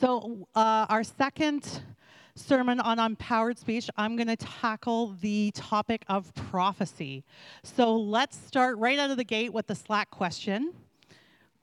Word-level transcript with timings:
So, 0.00 0.48
uh, 0.56 0.86
our 0.88 1.04
second 1.04 1.82
sermon 2.34 2.80
on 2.80 2.98
empowered 2.98 3.58
speech, 3.58 3.88
I'm 3.96 4.16
going 4.16 4.26
to 4.26 4.36
tackle 4.36 5.14
the 5.20 5.52
topic 5.54 6.04
of 6.08 6.34
prophecy. 6.34 7.22
So, 7.62 7.94
let's 7.96 8.36
start 8.36 8.76
right 8.78 8.98
out 8.98 9.12
of 9.12 9.18
the 9.18 9.24
gate 9.24 9.52
with 9.52 9.68
the 9.68 9.76
Slack 9.76 10.10
question, 10.10 10.72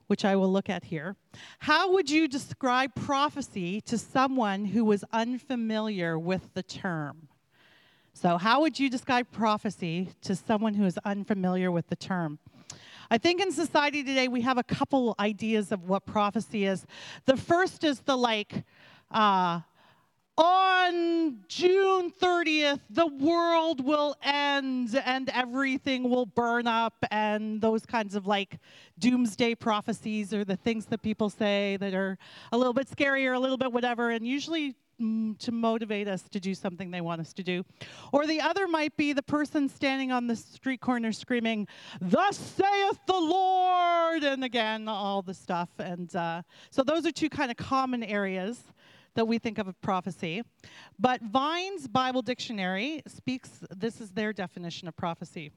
which 0.08 0.24
I 0.24 0.38
will 0.38 0.50
look 0.50 0.70
at 0.70 0.86
here. 0.86 1.18
How 1.60 1.92
would 1.92 2.10
you 2.10 2.30
describe 2.30 2.96
prophecy 2.96 3.82
to 3.82 3.98
someone 3.98 4.64
who 4.64 4.86
was 4.86 5.04
unfamiliar 5.12 6.18
with 6.18 6.54
the 6.54 6.64
term? 6.64 7.28
So, 8.14 8.38
how 8.38 8.62
would 8.62 8.80
you 8.80 8.90
describe 8.90 9.30
prophecy 9.34 10.14
to 10.22 10.38
someone 10.38 10.76
who 10.76 10.86
is 10.86 10.98
unfamiliar 11.04 11.70
with 11.70 11.90
the 11.90 11.98
term? 11.98 12.40
I 13.12 13.18
think 13.18 13.42
in 13.42 13.52
society 13.52 14.06
today 14.06 14.30
we 14.30 14.40
have 14.40 14.58
a 14.58 14.64
couple 14.64 15.16
ideas 15.20 15.74
of 15.74 15.84
what 15.90 16.06
prophecy 16.06 16.64
is. 16.64 16.86
The 17.26 17.36
first 17.36 17.84
is 17.84 18.00
the 18.00 18.16
like, 18.16 18.64
uh, 19.12 19.60
on 20.38 21.40
June 21.50 22.10
30th, 22.10 22.80
the 22.90 23.08
world 23.08 23.86
will 23.86 24.16
end 24.24 24.96
and 25.06 25.28
everything 25.28 26.10
will 26.10 26.26
burn 26.26 26.68
up, 26.68 27.04
and 27.12 27.60
those 27.60 27.86
kinds 27.86 28.16
of 28.16 28.28
like 28.28 28.60
doomsday 28.98 29.56
prophecies 29.56 30.34
or 30.34 30.46
the 30.46 30.56
things 30.56 30.86
that 30.86 31.02
people 31.02 31.30
say 31.30 31.76
that 31.82 31.94
are 31.94 32.18
a 32.54 32.58
little 32.58 32.74
bit 32.74 32.88
scary 32.88 33.28
or 33.28 33.34
a 33.34 33.40
little 33.40 33.58
bit 33.58 33.74
whatever. 33.74 34.12
And 34.12 34.26
usually 34.26 34.74
to 35.40 35.52
motivate 35.52 36.08
us 36.08 36.24
to 36.30 36.40
do 36.40 36.54
something 36.54 36.92
they 36.92 37.02
want 37.02 37.22
us 37.22 37.34
to 37.34 37.44
do. 37.44 37.64
Or 38.12 38.26
the 38.26 38.42
other 38.42 38.68
might 38.68 38.96
be 38.98 39.14
the 39.14 39.24
person 39.24 39.68
standing 39.70 40.12
on 40.12 40.28
the 40.28 40.36
street 40.36 40.82
corner 40.82 41.12
screaming, 41.12 41.68
Thus 42.00 42.38
saith 42.38 43.00
the 43.08 43.20
Lord, 43.20 44.24
and 44.24 44.44
again, 44.44 44.88
all 44.88 45.22
the 45.22 45.34
stuff. 45.34 45.70
And 45.80 46.16
uh, 46.16 46.44
so 46.70 46.84
those 46.84 47.06
are 47.06 47.12
two 47.12 47.30
kind 47.30 47.52
of 47.52 47.58
common 47.58 48.04
areas 48.04 48.64
that 49.16 49.26
we 49.26 49.38
think 49.38 49.58
of 49.58 49.68
a 49.68 49.74
prophecy. 49.74 50.44
But 50.98 51.22
Vine's 51.22 51.88
Bible 51.88 52.22
Dictionary 52.22 53.02
speaks, 53.08 53.50
this 53.76 54.00
is 54.00 54.12
their 54.12 54.32
definition 54.32 54.88
of 54.88 54.96
prophecy 54.96 55.52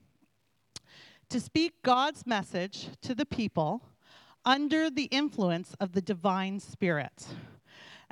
to 1.31 1.41
speak 1.41 1.83
God's 1.83 2.27
message 2.27 2.89
to 3.03 3.15
the 3.15 3.27
people 3.27 3.83
under 4.45 4.91
the 4.91 5.05
influence 5.05 5.75
of 5.81 5.93
the 5.93 6.03
divine 6.03 6.61
spirit. 6.61 7.27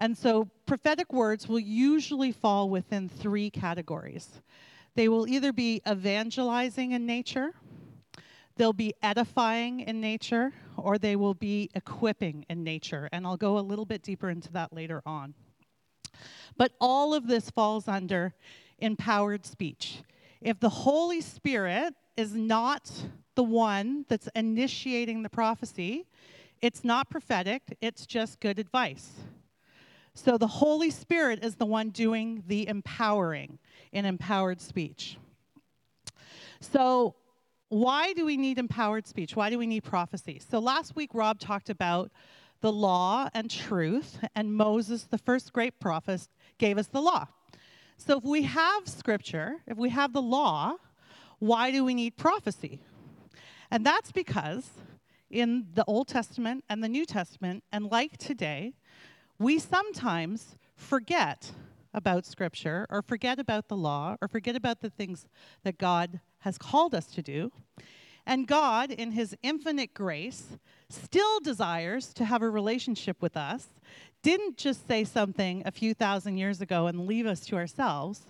And 0.02 0.18
so 0.18 0.48
prophetic 0.66 1.12
words 1.12 1.46
will 1.46 1.60
usually 1.60 2.32
fall 2.32 2.68
within 2.68 3.08
three 3.08 3.50
categories. 3.50 4.42
They 4.96 5.08
will 5.08 5.28
either 5.28 5.52
be 5.52 5.80
evangelizing 5.88 6.90
in 6.90 7.06
nature, 7.06 7.54
they'll 8.56 8.72
be 8.72 8.94
edifying 9.00 9.78
in 9.78 10.00
nature, 10.00 10.54
or 10.76 10.98
they 10.98 11.14
will 11.14 11.34
be 11.34 11.70
equipping 11.76 12.44
in 12.50 12.64
nature. 12.64 13.08
And 13.12 13.24
I'll 13.24 13.36
go 13.36 13.58
a 13.58 13.60
little 13.60 13.84
bit 13.84 14.02
deeper 14.02 14.28
into 14.28 14.50
that 14.54 14.72
later 14.72 15.02
on. 15.06 15.34
But 16.56 16.72
all 16.80 17.14
of 17.14 17.28
this 17.28 17.50
falls 17.50 17.86
under 17.86 18.34
empowered 18.80 19.46
speech. 19.46 20.02
If 20.40 20.58
the 20.58 20.68
Holy 20.68 21.20
Spirit 21.20 21.94
is 22.16 22.34
not 22.34 22.90
the 23.36 23.44
one 23.44 24.04
that's 24.08 24.28
initiating 24.34 25.22
the 25.22 25.30
prophecy, 25.30 26.08
it's 26.60 26.82
not 26.82 27.08
prophetic, 27.08 27.78
it's 27.80 28.04
just 28.04 28.40
good 28.40 28.58
advice. 28.58 29.12
So 30.14 30.36
the 30.36 30.46
Holy 30.46 30.90
Spirit 30.90 31.44
is 31.44 31.56
the 31.56 31.66
one 31.66 31.90
doing 31.90 32.44
the 32.46 32.68
empowering 32.68 33.58
in 33.92 34.04
empowered 34.04 34.60
speech. 34.60 35.16
So, 36.60 37.16
why 37.68 38.12
do 38.12 38.26
we 38.26 38.36
need 38.36 38.58
empowered 38.58 39.06
speech? 39.06 39.34
Why 39.34 39.48
do 39.48 39.58
we 39.58 39.66
need 39.66 39.82
prophecy? 39.82 40.40
So, 40.50 40.58
last 40.58 40.94
week, 40.94 41.10
Rob 41.14 41.40
talked 41.40 41.70
about 41.70 42.12
the 42.60 42.70
law 42.70 43.28
and 43.34 43.50
truth, 43.50 44.18
and 44.36 44.54
Moses, 44.54 45.04
the 45.04 45.18
first 45.18 45.52
great 45.52 45.80
prophet, 45.80 46.28
gave 46.58 46.78
us 46.78 46.86
the 46.86 47.00
law. 47.00 47.26
So, 47.96 48.18
if 48.18 48.24
we 48.24 48.42
have 48.42 48.86
scripture, 48.86 49.56
if 49.66 49.78
we 49.78 49.88
have 49.88 50.12
the 50.12 50.22
law, 50.22 50.76
why 51.38 51.70
do 51.72 51.84
we 51.84 51.94
need 51.94 52.16
prophecy? 52.16 52.80
And 53.70 53.84
that's 53.84 54.12
because 54.12 54.70
in 55.30 55.66
the 55.74 55.84
Old 55.86 56.06
Testament 56.06 56.64
and 56.68 56.84
the 56.84 56.88
New 56.88 57.06
Testament, 57.06 57.64
and 57.72 57.86
like 57.86 58.18
today, 58.18 58.74
we 59.42 59.58
sometimes 59.58 60.56
forget 60.76 61.50
about 61.92 62.24
Scripture 62.24 62.86
or 62.88 63.02
forget 63.02 63.40
about 63.40 63.68
the 63.68 63.76
law 63.76 64.16
or 64.22 64.28
forget 64.28 64.54
about 64.54 64.80
the 64.80 64.88
things 64.88 65.26
that 65.64 65.78
God 65.78 66.20
has 66.38 66.56
called 66.56 66.94
us 66.94 67.06
to 67.06 67.22
do. 67.22 67.50
And 68.24 68.46
God, 68.46 68.92
in 68.92 69.10
His 69.10 69.36
infinite 69.42 69.94
grace, 69.94 70.56
still 70.88 71.40
desires 71.40 72.14
to 72.14 72.24
have 72.24 72.40
a 72.40 72.48
relationship 72.48 73.20
with 73.20 73.36
us, 73.36 73.66
didn't 74.22 74.56
just 74.58 74.86
say 74.86 75.02
something 75.02 75.64
a 75.66 75.72
few 75.72 75.92
thousand 75.92 76.36
years 76.36 76.60
ago 76.60 76.86
and 76.86 77.06
leave 77.06 77.26
us 77.26 77.40
to 77.46 77.56
ourselves. 77.56 78.22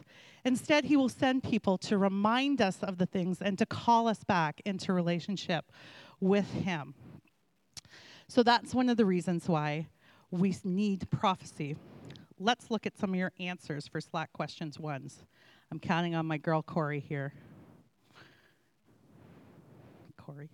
Instead, 0.46 0.86
He 0.86 0.96
will 0.96 1.10
send 1.10 1.42
people 1.42 1.76
to 1.78 1.98
remind 1.98 2.62
us 2.62 2.78
of 2.82 2.96
the 2.96 3.06
things 3.06 3.42
and 3.42 3.58
to 3.58 3.66
call 3.66 4.08
us 4.08 4.24
back 4.24 4.62
into 4.64 4.94
relationship 4.94 5.70
with 6.20 6.50
Him. 6.52 6.94
So 8.28 8.42
that's 8.42 8.74
one 8.74 8.88
of 8.88 8.96
the 8.96 9.04
reasons 9.04 9.46
why 9.46 9.88
we 10.32 10.56
need 10.65 11.09
prophecy. 11.10 11.76
Let's 12.41 12.70
look 12.70 12.87
at 12.87 12.98
some 12.98 13.10
of 13.10 13.16
your 13.16 13.32
answers 13.38 13.87
for 13.87 14.00
Slack 14.00 14.32
questions 14.32 14.81
ones. 14.81 15.25
I'm 15.70 15.78
counting 15.78 16.15
on 16.15 16.26
my 16.26 16.38
girl 16.38 16.62
Corey 16.62 17.00
here. 17.00 17.34
Corey. 20.16 20.48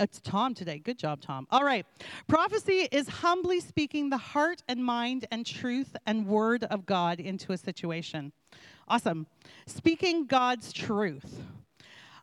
It's 0.00 0.20
Tom 0.20 0.54
today. 0.54 0.78
Good 0.78 0.98
job, 0.98 1.20
Tom. 1.20 1.46
All 1.52 1.62
right. 1.62 1.86
Prophecy 2.26 2.88
is 2.90 3.06
humbly 3.06 3.60
speaking 3.60 4.10
the 4.10 4.16
heart 4.18 4.62
and 4.68 4.84
mind 4.84 5.26
and 5.30 5.46
truth 5.46 5.96
and 6.04 6.26
word 6.26 6.64
of 6.64 6.84
God 6.84 7.20
into 7.20 7.52
a 7.52 7.56
situation. 7.56 8.32
Awesome. 8.88 9.28
Speaking 9.66 10.26
God's 10.26 10.72
truth. 10.72 11.40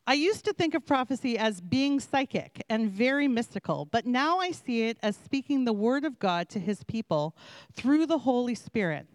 I 0.07 0.13
used 0.13 0.45
to 0.45 0.53
think 0.53 0.73
of 0.73 0.85
prophecy 0.85 1.37
as 1.37 1.61
being 1.61 1.99
psychic 1.99 2.63
and 2.69 2.89
very 2.89 3.27
mystical, 3.27 3.85
but 3.85 4.05
now 4.05 4.39
I 4.39 4.51
see 4.51 4.83
it 4.83 4.97
as 5.03 5.15
speaking 5.15 5.63
the 5.63 5.73
word 5.73 6.05
of 6.05 6.19
God 6.19 6.49
to 6.49 6.59
his 6.59 6.83
people 6.83 7.35
through 7.73 8.07
the 8.07 8.17
Holy 8.17 8.55
Spirit, 8.55 9.05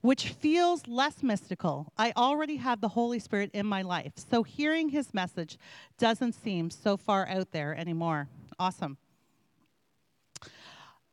which 0.00 0.28
feels 0.28 0.86
less 0.88 1.22
mystical. 1.22 1.92
I 1.98 2.12
already 2.16 2.56
have 2.56 2.80
the 2.80 2.88
Holy 2.88 3.18
Spirit 3.18 3.50
in 3.52 3.66
my 3.66 3.82
life, 3.82 4.12
so 4.16 4.42
hearing 4.42 4.88
his 4.88 5.12
message 5.12 5.58
doesn't 5.98 6.32
seem 6.32 6.70
so 6.70 6.96
far 6.96 7.28
out 7.28 7.52
there 7.52 7.76
anymore. 7.76 8.28
Awesome. 8.58 8.96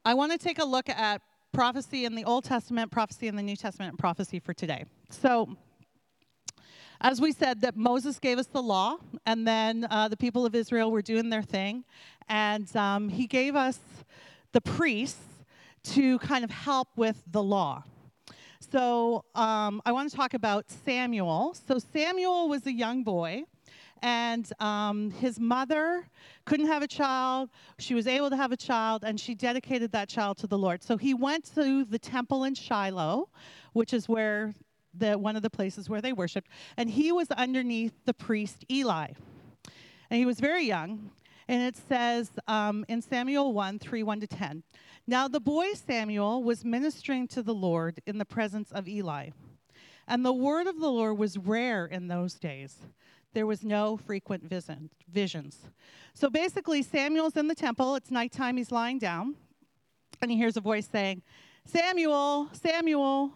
I 0.05 0.13
want 0.13 0.31
to 0.31 0.37
take 0.37 0.59
a 0.59 0.65
look 0.65 0.87
at 0.87 1.21
prophecy 1.51 2.05
in 2.05 2.15
the 2.15 2.23
Old 2.23 2.45
Testament, 2.45 2.89
prophecy 2.89 3.27
in 3.27 3.35
the 3.35 3.43
New 3.43 3.57
Testament, 3.57 3.91
and 3.91 3.99
prophecy 3.99 4.39
for 4.39 4.53
today. 4.53 4.85
So, 5.09 5.57
as 7.01 7.21
we 7.21 7.31
said, 7.31 7.61
that 7.61 7.77
Moses 7.77 8.19
gave 8.19 8.37
us 8.37 8.47
the 8.47 8.61
law, 8.61 8.97
and 9.25 9.47
then 9.47 9.87
uh, 9.89 10.07
the 10.09 10.17
people 10.17 10.45
of 10.45 10.53
Israel 10.53 10.91
were 10.91 11.01
doing 11.01 11.29
their 11.29 11.41
thing, 11.41 11.85
and 12.27 12.73
um, 12.75 13.09
he 13.09 13.25
gave 13.25 13.55
us 13.55 13.79
the 14.51 14.61
priests 14.61 15.23
to 15.83 16.19
kind 16.19 16.43
of 16.43 16.51
help 16.51 16.89
with 16.97 17.23
the 17.31 17.41
law. 17.41 17.83
So 18.71 19.23
um, 19.33 19.81
I 19.85 19.91
want 19.91 20.11
to 20.11 20.15
talk 20.15 20.33
about 20.33 20.69
Samuel. 20.69 21.55
So 21.67 21.79
Samuel 21.79 22.49
was 22.49 22.65
a 22.67 22.73
young 22.73 23.03
boy, 23.03 23.43
and 24.01 24.51
um, 24.59 25.11
his 25.11 25.39
mother 25.39 26.05
couldn't 26.45 26.67
have 26.67 26.83
a 26.83 26.87
child. 26.87 27.49
She 27.79 27.95
was 27.95 28.07
able 28.07 28.29
to 28.29 28.35
have 28.35 28.51
a 28.51 28.57
child, 28.57 29.05
and 29.05 29.17
she 29.19 29.35
dedicated 29.35 29.91
that 29.93 30.09
child 30.09 30.37
to 30.39 30.47
the 30.47 30.57
Lord. 30.57 30.83
So 30.83 30.97
he 30.97 31.13
went 31.13 31.45
to 31.55 31.85
the 31.85 31.97
temple 31.97 32.43
in 32.43 32.55
Shiloh, 32.55 33.29
which 33.71 33.93
is 33.93 34.09
where 34.09 34.53
the, 34.93 35.17
one 35.17 35.35
of 35.35 35.41
the 35.41 35.49
places 35.49 35.89
where 35.89 36.01
they 36.01 36.13
worshiped, 36.13 36.49
and 36.77 36.89
he 36.89 37.11
was 37.11 37.29
underneath 37.31 37.93
the 38.05 38.13
priest 38.13 38.65
Eli. 38.69 39.07
And 40.09 40.17
he 40.17 40.25
was 40.25 40.39
very 40.39 40.65
young, 40.65 41.11
and 41.47 41.61
it 41.63 41.75
says 41.87 42.31
um, 42.47 42.85
in 42.87 43.01
Samuel 43.01 43.53
1 43.53 43.79
3 43.79 44.03
1 44.03 44.19
to 44.21 44.27
10. 44.27 44.63
Now 45.07 45.27
the 45.27 45.39
boy 45.39 45.73
Samuel 45.73 46.43
was 46.43 46.63
ministering 46.63 47.27
to 47.29 47.41
the 47.41 47.53
Lord 47.53 47.99
in 48.05 48.17
the 48.17 48.25
presence 48.25 48.71
of 48.71 48.87
Eli. 48.87 49.29
And 50.07 50.25
the 50.25 50.33
word 50.33 50.67
of 50.67 50.79
the 50.79 50.89
Lord 50.89 51.17
was 51.17 51.37
rare 51.37 51.85
in 51.85 52.07
those 52.07 52.33
days. 52.33 52.77
There 53.33 53.45
was 53.45 53.63
no 53.63 53.95
frequent 53.95 54.43
vision, 54.43 54.89
visions. 55.11 55.59
So 56.15 56.29
basically, 56.29 56.81
Samuel's 56.81 57.37
in 57.37 57.47
the 57.47 57.55
temple. 57.55 57.95
It's 57.95 58.09
nighttime. 58.09 58.57
He's 58.57 58.71
lying 58.71 58.97
down. 58.97 59.35
And 60.21 60.31
he 60.31 60.37
hears 60.37 60.57
a 60.57 60.61
voice 60.61 60.89
saying, 60.91 61.21
Samuel, 61.65 62.49
Samuel. 62.53 63.31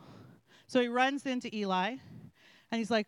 So 0.73 0.81
he 0.81 0.87
runs 0.87 1.27
into 1.27 1.55
Eli 1.55 1.97
and 2.71 2.79
he's 2.79 2.89
like, 2.89 3.05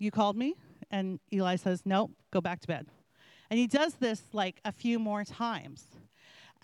You 0.00 0.10
called 0.10 0.36
me? 0.36 0.56
And 0.90 1.20
Eli 1.32 1.54
says, 1.54 1.82
Nope, 1.84 2.10
go 2.32 2.40
back 2.40 2.58
to 2.62 2.66
bed. 2.66 2.88
And 3.50 3.56
he 3.60 3.68
does 3.68 3.94
this 3.94 4.20
like 4.32 4.60
a 4.64 4.72
few 4.72 4.98
more 4.98 5.22
times. 5.22 5.84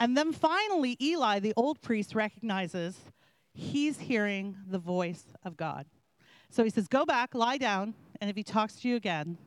And 0.01 0.17
then 0.17 0.33
finally, 0.33 0.97
Eli, 1.01 1.39
the 1.39 1.53
old 1.57 1.81
priest, 1.81 2.17
recognizes 2.17 2.99
he's 3.53 4.01
hearing 4.01 4.57
the 4.69 4.81
voice 4.81 5.23
of 5.45 5.57
God. 5.57 5.87
So 6.51 6.65
he 6.65 6.71
says, 6.71 6.89
Go 6.89 7.07
back, 7.07 7.33
lie 7.33 7.59
down, 7.59 7.95
and 8.21 8.29
if 8.29 8.35
he 8.35 8.43
talks 8.43 8.75
to 8.81 8.89
you 8.89 8.97
again, 8.97 9.39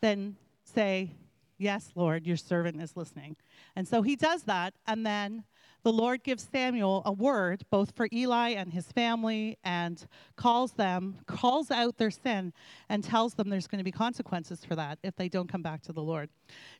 then 0.00 0.34
say, 0.64 1.12
Yes, 1.56 1.92
Lord, 1.94 2.26
your 2.26 2.36
servant 2.36 2.82
is 2.82 2.96
listening. 2.96 3.36
And 3.76 3.86
so 3.86 4.02
he 4.02 4.16
does 4.16 4.42
that, 4.42 4.74
and 4.88 5.06
then 5.06 5.44
the 5.82 5.92
Lord 5.92 6.22
gives 6.22 6.48
Samuel 6.50 7.02
a 7.04 7.12
word, 7.12 7.64
both 7.70 7.94
for 7.96 8.08
Eli 8.12 8.50
and 8.50 8.72
his 8.72 8.86
family, 8.92 9.58
and 9.64 10.04
calls 10.36 10.72
them, 10.72 11.18
calls 11.26 11.70
out 11.70 11.98
their 11.98 12.10
sin, 12.10 12.52
and 12.88 13.02
tells 13.02 13.34
them 13.34 13.48
there's 13.48 13.66
going 13.66 13.78
to 13.78 13.84
be 13.84 13.92
consequences 13.92 14.64
for 14.64 14.76
that 14.76 14.98
if 15.02 15.16
they 15.16 15.28
don't 15.28 15.48
come 15.48 15.62
back 15.62 15.82
to 15.82 15.92
the 15.92 16.02
Lord. 16.02 16.28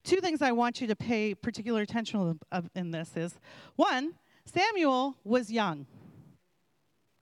Two 0.04 0.20
things 0.20 0.40
I 0.40 0.52
want 0.52 0.81
you 0.81 0.87
to 0.87 0.96
pay 0.96 1.34
particular 1.34 1.82
attention 1.82 2.38
in 2.75 2.90
this 2.90 3.16
is 3.16 3.34
one, 3.76 4.14
Samuel 4.44 5.16
was 5.25 5.50
young. 5.50 5.87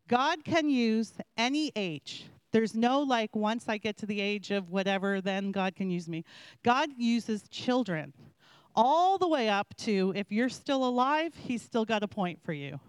God 0.09 0.44
can 0.44 0.69
use 0.69 1.12
any 1.37 1.73
age. 1.77 2.27
There's 2.53 2.75
no 2.75 3.00
like, 3.00 3.35
once 3.37 3.69
I 3.69 3.79
get 3.79 3.97
to 3.99 4.06
the 4.06 4.21
age 4.21 4.50
of 4.50 4.71
whatever, 4.71 5.21
then 5.21 5.53
God 5.53 5.77
can 5.77 5.88
use 5.88 6.09
me. 6.09 6.25
God 6.65 6.91
uses 6.97 7.44
children 7.49 8.12
all 8.82 9.19
the 9.19 9.29
way 9.29 9.50
up 9.50 9.75
to 9.77 10.11
if 10.17 10.32
you're 10.32 10.49
still 10.49 10.87
alive, 10.87 11.35
he's 11.37 11.61
still 11.61 11.85
got 11.85 12.03
a 12.03 12.09
point 12.09 12.43
for 12.43 12.55
you. 12.55 12.81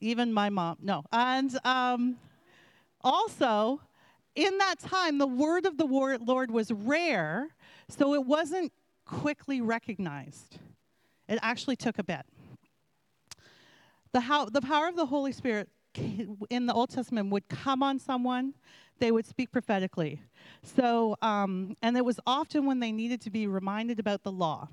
Even 0.00 0.32
my 0.32 0.48
mom, 0.48 0.76
no. 0.80 1.02
And 1.12 1.58
um, 1.64 2.16
also, 3.02 3.80
in 4.36 4.56
that 4.58 4.76
time, 4.78 5.18
the 5.18 5.26
word 5.26 5.66
of 5.66 5.76
the 5.76 5.84
Lord 5.84 6.52
was 6.52 6.70
rare, 6.70 7.48
so 7.88 8.14
it 8.14 8.24
wasn't 8.24 8.72
quickly 9.04 9.60
recognized. 9.60 10.58
It 11.28 11.40
actually 11.42 11.76
took 11.76 11.98
a 11.98 12.04
bit. 12.04 12.24
The, 14.12 14.20
how, 14.20 14.44
the 14.44 14.60
power 14.60 14.86
of 14.86 14.94
the 14.94 15.06
Holy 15.06 15.32
Spirit 15.32 15.68
in 16.48 16.66
the 16.66 16.72
Old 16.72 16.90
Testament 16.90 17.30
would 17.30 17.48
come 17.48 17.82
on 17.82 17.98
someone, 17.98 18.54
they 18.98 19.10
would 19.10 19.26
speak 19.26 19.50
prophetically. 19.50 20.20
So, 20.62 21.16
um, 21.22 21.76
and 21.82 21.96
it 21.96 22.04
was 22.04 22.20
often 22.26 22.66
when 22.66 22.80
they 22.80 22.92
needed 22.92 23.20
to 23.22 23.30
be 23.30 23.46
reminded 23.46 23.98
about 23.98 24.22
the 24.22 24.32
law. 24.32 24.68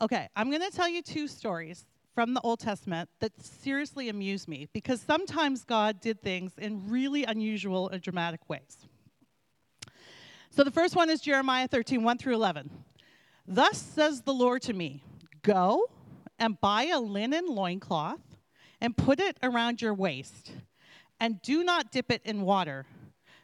Okay, 0.00 0.28
I'm 0.36 0.50
going 0.50 0.62
to 0.62 0.76
tell 0.76 0.88
you 0.88 1.02
two 1.02 1.28
stories 1.28 1.86
from 2.14 2.34
the 2.34 2.40
Old 2.42 2.60
Testament 2.60 3.08
that 3.20 3.32
seriously 3.42 4.08
amuse 4.08 4.46
me 4.46 4.68
because 4.72 5.00
sometimes 5.00 5.64
God 5.64 6.00
did 6.00 6.20
things 6.22 6.52
in 6.58 6.88
really 6.88 7.24
unusual 7.24 7.88
and 7.88 8.00
dramatic 8.00 8.48
ways. 8.48 8.86
So 10.50 10.62
the 10.62 10.70
first 10.70 10.94
one 10.94 11.10
is 11.10 11.20
Jeremiah 11.20 11.66
13, 11.66 12.02
1 12.02 12.18
through 12.18 12.34
11. 12.34 12.70
Thus 13.46 13.80
says 13.80 14.22
the 14.22 14.32
Lord 14.32 14.62
to 14.62 14.72
me 14.72 15.02
Go 15.42 15.88
and 16.38 16.60
buy 16.60 16.84
a 16.84 17.00
linen 17.00 17.46
loincloth 17.48 18.20
and 18.80 18.96
put 18.96 19.20
it 19.20 19.36
around 19.42 19.82
your 19.82 19.94
waist, 19.94 20.52
and 21.20 21.40
do 21.42 21.64
not 21.64 21.90
dip 21.90 22.10
it 22.10 22.22
in 22.24 22.42
water 22.42 22.86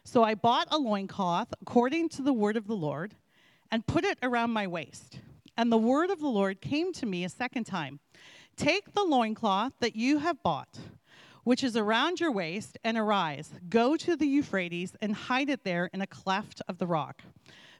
so 0.03 0.23
I 0.23 0.35
bought 0.35 0.67
a 0.71 0.77
loincloth 0.77 1.53
according 1.61 2.09
to 2.09 2.21
the 2.21 2.33
word 2.33 2.57
of 2.57 2.67
the 2.67 2.75
Lord 2.75 3.15
and 3.71 3.85
put 3.85 4.03
it 4.03 4.17
around 4.21 4.51
my 4.51 4.67
waist. 4.67 5.19
And 5.57 5.71
the 5.71 5.77
word 5.77 6.09
of 6.09 6.19
the 6.19 6.27
Lord 6.27 6.61
came 6.61 6.91
to 6.93 7.05
me 7.05 7.23
a 7.23 7.29
second 7.29 7.65
time 7.65 7.99
Take 8.57 8.93
the 8.93 9.03
loincloth 9.03 9.73
that 9.79 9.95
you 9.95 10.19
have 10.19 10.43
bought, 10.43 10.77
which 11.43 11.63
is 11.63 11.77
around 11.77 12.19
your 12.19 12.31
waist, 12.31 12.77
and 12.83 12.97
arise. 12.97 13.51
Go 13.69 13.95
to 13.97 14.15
the 14.15 14.27
Euphrates 14.27 14.95
and 15.01 15.15
hide 15.15 15.49
it 15.49 15.63
there 15.63 15.89
in 15.93 16.01
a 16.01 16.07
cleft 16.07 16.61
of 16.67 16.77
the 16.77 16.87
rock. 16.87 17.23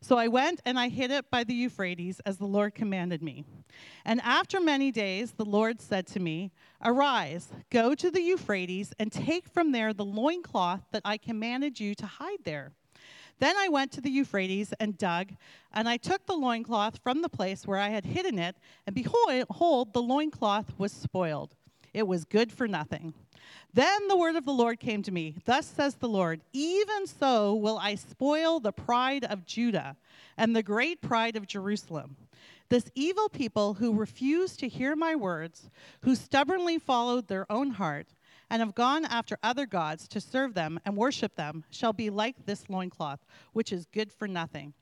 So 0.03 0.17
I 0.17 0.27
went 0.27 0.61
and 0.65 0.79
I 0.79 0.89
hid 0.89 1.11
it 1.11 1.29
by 1.29 1.43
the 1.43 1.53
Euphrates 1.53 2.19
as 2.25 2.37
the 2.37 2.47
Lord 2.47 2.73
commanded 2.73 3.21
me. 3.21 3.45
And 4.03 4.19
after 4.21 4.59
many 4.59 4.91
days, 4.91 5.33
the 5.33 5.45
Lord 5.45 5.79
said 5.79 6.07
to 6.07 6.19
me, 6.19 6.51
Arise, 6.83 7.49
go 7.69 7.93
to 7.93 8.09
the 8.09 8.21
Euphrates, 8.21 8.93
and 8.97 9.11
take 9.11 9.47
from 9.47 9.71
there 9.71 9.93
the 9.93 10.03
loincloth 10.03 10.81
that 10.91 11.03
I 11.05 11.17
commanded 11.17 11.79
you 11.79 11.93
to 11.95 12.05
hide 12.07 12.43
there. 12.43 12.71
Then 13.39 13.55
I 13.57 13.69
went 13.69 13.91
to 13.93 14.01
the 14.01 14.09
Euphrates 14.09 14.73
and 14.79 14.97
dug, 14.97 15.33
and 15.71 15.87
I 15.87 15.97
took 15.97 16.25
the 16.25 16.33
loincloth 16.33 16.99
from 17.03 17.21
the 17.21 17.29
place 17.29 17.67
where 17.67 17.79
I 17.79 17.89
had 17.89 18.05
hidden 18.05 18.39
it, 18.39 18.55
and 18.85 18.95
behold, 18.95 19.93
the 19.93 20.01
loincloth 20.01 20.73
was 20.77 20.91
spoiled. 20.91 21.55
It 21.93 22.07
was 22.07 22.25
good 22.25 22.51
for 22.51 22.67
nothing. 22.67 23.13
Then 23.73 24.07
the 24.07 24.17
word 24.17 24.35
of 24.35 24.45
the 24.45 24.51
Lord 24.51 24.79
came 24.79 25.01
to 25.03 25.11
me. 25.11 25.35
Thus 25.45 25.65
says 25.65 25.95
the 25.95 26.09
Lord, 26.09 26.41
even 26.53 27.07
so 27.07 27.53
will 27.53 27.77
I 27.77 27.95
spoil 27.95 28.59
the 28.59 28.71
pride 28.71 29.23
of 29.25 29.45
Judah 29.45 29.97
and 30.37 30.55
the 30.55 30.63
great 30.63 31.01
pride 31.01 31.35
of 31.35 31.47
Jerusalem. 31.47 32.15
This 32.69 32.89
evil 32.95 33.27
people 33.27 33.73
who 33.73 33.93
refuse 33.93 34.55
to 34.57 34.67
hear 34.67 34.95
my 34.95 35.15
words, 35.15 35.69
who 36.03 36.15
stubbornly 36.15 36.79
followed 36.79 37.27
their 37.27 37.51
own 37.51 37.71
heart, 37.71 38.07
and 38.49 38.61
have 38.61 38.75
gone 38.75 39.05
after 39.05 39.37
other 39.43 39.65
gods 39.65 40.07
to 40.09 40.21
serve 40.21 40.53
them 40.53 40.79
and 40.85 40.95
worship 40.95 41.35
them, 41.35 41.63
shall 41.69 41.93
be 41.93 42.09
like 42.09 42.45
this 42.45 42.69
loincloth, 42.69 43.25
which 43.53 43.73
is 43.73 43.85
good 43.87 44.11
for 44.11 44.27
nothing. 44.27 44.73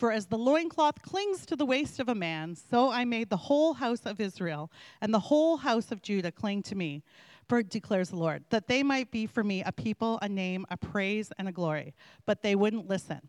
For 0.00 0.10
as 0.10 0.24
the 0.24 0.38
loincloth 0.38 1.02
clings 1.02 1.44
to 1.44 1.54
the 1.54 1.66
waist 1.66 2.00
of 2.00 2.08
a 2.08 2.14
man, 2.14 2.56
so 2.56 2.90
I 2.90 3.04
made 3.04 3.28
the 3.28 3.36
whole 3.36 3.74
house 3.74 4.06
of 4.06 4.18
Israel 4.18 4.72
and 5.02 5.12
the 5.12 5.18
whole 5.18 5.58
house 5.58 5.92
of 5.92 6.00
Judah 6.00 6.32
cling 6.32 6.62
to 6.62 6.74
me 6.74 7.02
for, 7.50 7.62
declares 7.62 8.08
the 8.08 8.16
Lord, 8.16 8.42
that 8.48 8.66
they 8.66 8.82
might 8.82 9.10
be 9.10 9.26
for 9.26 9.44
me 9.44 9.62
a 9.62 9.70
people, 9.70 10.18
a 10.22 10.28
name, 10.28 10.64
a 10.70 10.78
praise, 10.78 11.30
and 11.38 11.48
a 11.48 11.52
glory. 11.52 11.92
But 12.24 12.40
they 12.42 12.54
wouldn't 12.54 12.88
listen. 12.88 13.20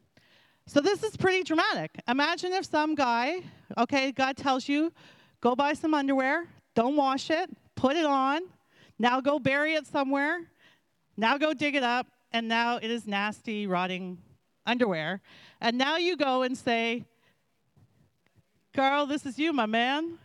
So 0.65 0.79
this 0.79 1.03
is 1.03 1.17
pretty 1.17 1.43
dramatic. 1.43 1.91
Imagine 2.07 2.53
if 2.53 2.63
some 2.63 2.95
guy, 2.95 3.41
okay, 3.77 4.13
God 4.13 4.37
tells 4.37 4.69
you, 4.69 4.93
go 5.41 5.57
buy 5.57 5.73
some 5.73 5.93
underwear, 5.93 6.47
don't 6.73 6.95
wash 6.95 7.31
it, 7.31 7.49
put 7.75 7.97
it 7.97 8.05
on, 8.05 8.43
now 8.97 9.19
go 9.19 9.39
bury 9.39 9.73
it 9.73 9.87
somewhere, 9.87 10.39
now 11.17 11.37
go 11.37 11.53
dig 11.53 11.75
it 11.75 11.83
up, 11.83 12.07
and 12.31 12.47
now 12.47 12.77
it 12.77 12.89
is 12.89 13.05
nasty, 13.07 13.67
rotting 13.67 14.19
underwear. 14.65 15.21
And 15.59 15.77
now 15.77 15.97
you 15.97 16.17
go 16.17 16.43
and 16.43 16.57
say, 16.57 17.05
Carl, 18.73 19.05
this 19.05 19.25
is 19.25 19.37
you, 19.37 19.53
my 19.53 19.65
man 19.65 20.17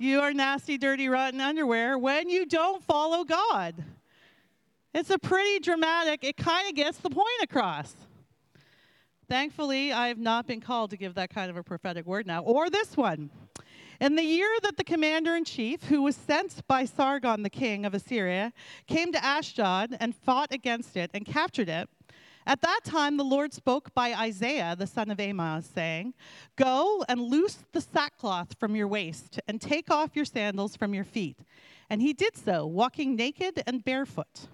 you 0.00 0.20
are 0.20 0.32
nasty, 0.32 0.78
dirty, 0.78 1.10
rotten 1.10 1.42
underwear 1.42 1.98
when 1.98 2.30
you 2.30 2.46
don't 2.46 2.82
follow 2.82 3.22
God. 3.22 3.74
It's 4.94 5.10
a 5.10 5.18
pretty 5.18 5.60
dramatic, 5.60 6.24
it 6.24 6.38
kind 6.38 6.66
of 6.68 6.74
gets 6.74 6.96
the 6.98 7.10
point 7.10 7.28
across. 7.42 7.94
Thankfully, 9.28 9.92
I 9.92 10.08
have 10.08 10.18
not 10.18 10.46
been 10.46 10.62
called 10.62 10.90
to 10.90 10.96
give 10.96 11.14
that 11.14 11.28
kind 11.28 11.50
of 11.50 11.58
a 11.58 11.62
prophetic 11.62 12.06
word 12.06 12.26
now, 12.26 12.42
or 12.42 12.70
this 12.70 12.96
one. 12.96 13.28
In 14.00 14.16
the 14.16 14.22
year 14.22 14.48
that 14.62 14.78
the 14.78 14.84
commander 14.84 15.36
in 15.36 15.44
chief, 15.44 15.84
who 15.84 16.00
was 16.00 16.16
sent 16.16 16.66
by 16.66 16.86
Sargon 16.86 17.42
the 17.42 17.50
king 17.50 17.84
of 17.84 17.92
Assyria, 17.92 18.54
came 18.86 19.12
to 19.12 19.22
Ashdod 19.22 19.98
and 20.00 20.16
fought 20.16 20.50
against 20.50 20.96
it 20.96 21.10
and 21.12 21.26
captured 21.26 21.68
it, 21.68 21.90
at 22.50 22.62
that 22.62 22.80
time, 22.82 23.16
the 23.16 23.22
Lord 23.22 23.54
spoke 23.54 23.94
by 23.94 24.12
Isaiah, 24.12 24.74
the 24.76 24.88
son 24.88 25.12
of 25.12 25.20
Amoz, 25.20 25.66
saying, 25.72 26.14
Go 26.56 27.04
and 27.08 27.20
loose 27.20 27.58
the 27.70 27.80
sackcloth 27.80 28.56
from 28.58 28.74
your 28.74 28.88
waist, 28.88 29.38
and 29.46 29.60
take 29.60 29.88
off 29.88 30.16
your 30.16 30.24
sandals 30.24 30.74
from 30.74 30.92
your 30.92 31.04
feet. 31.04 31.38
And 31.88 32.02
he 32.02 32.12
did 32.12 32.36
so, 32.36 32.66
walking 32.66 33.14
naked 33.14 33.62
and 33.68 33.84
barefoot. 33.84 34.48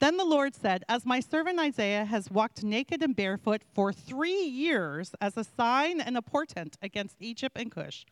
Then 0.00 0.18
the 0.18 0.24
Lord 0.24 0.54
said, 0.54 0.84
As 0.86 1.06
my 1.06 1.20
servant 1.20 1.58
Isaiah 1.58 2.04
has 2.04 2.30
walked 2.30 2.62
naked 2.62 3.02
and 3.02 3.16
barefoot 3.16 3.62
for 3.72 3.90
three 3.90 4.44
years 4.44 5.14
as 5.22 5.38
a 5.38 5.44
sign 5.44 5.98
and 5.98 6.18
a 6.18 6.22
portent 6.22 6.76
against 6.82 7.16
Egypt 7.20 7.56
and 7.58 7.70
Cush, 7.70 8.04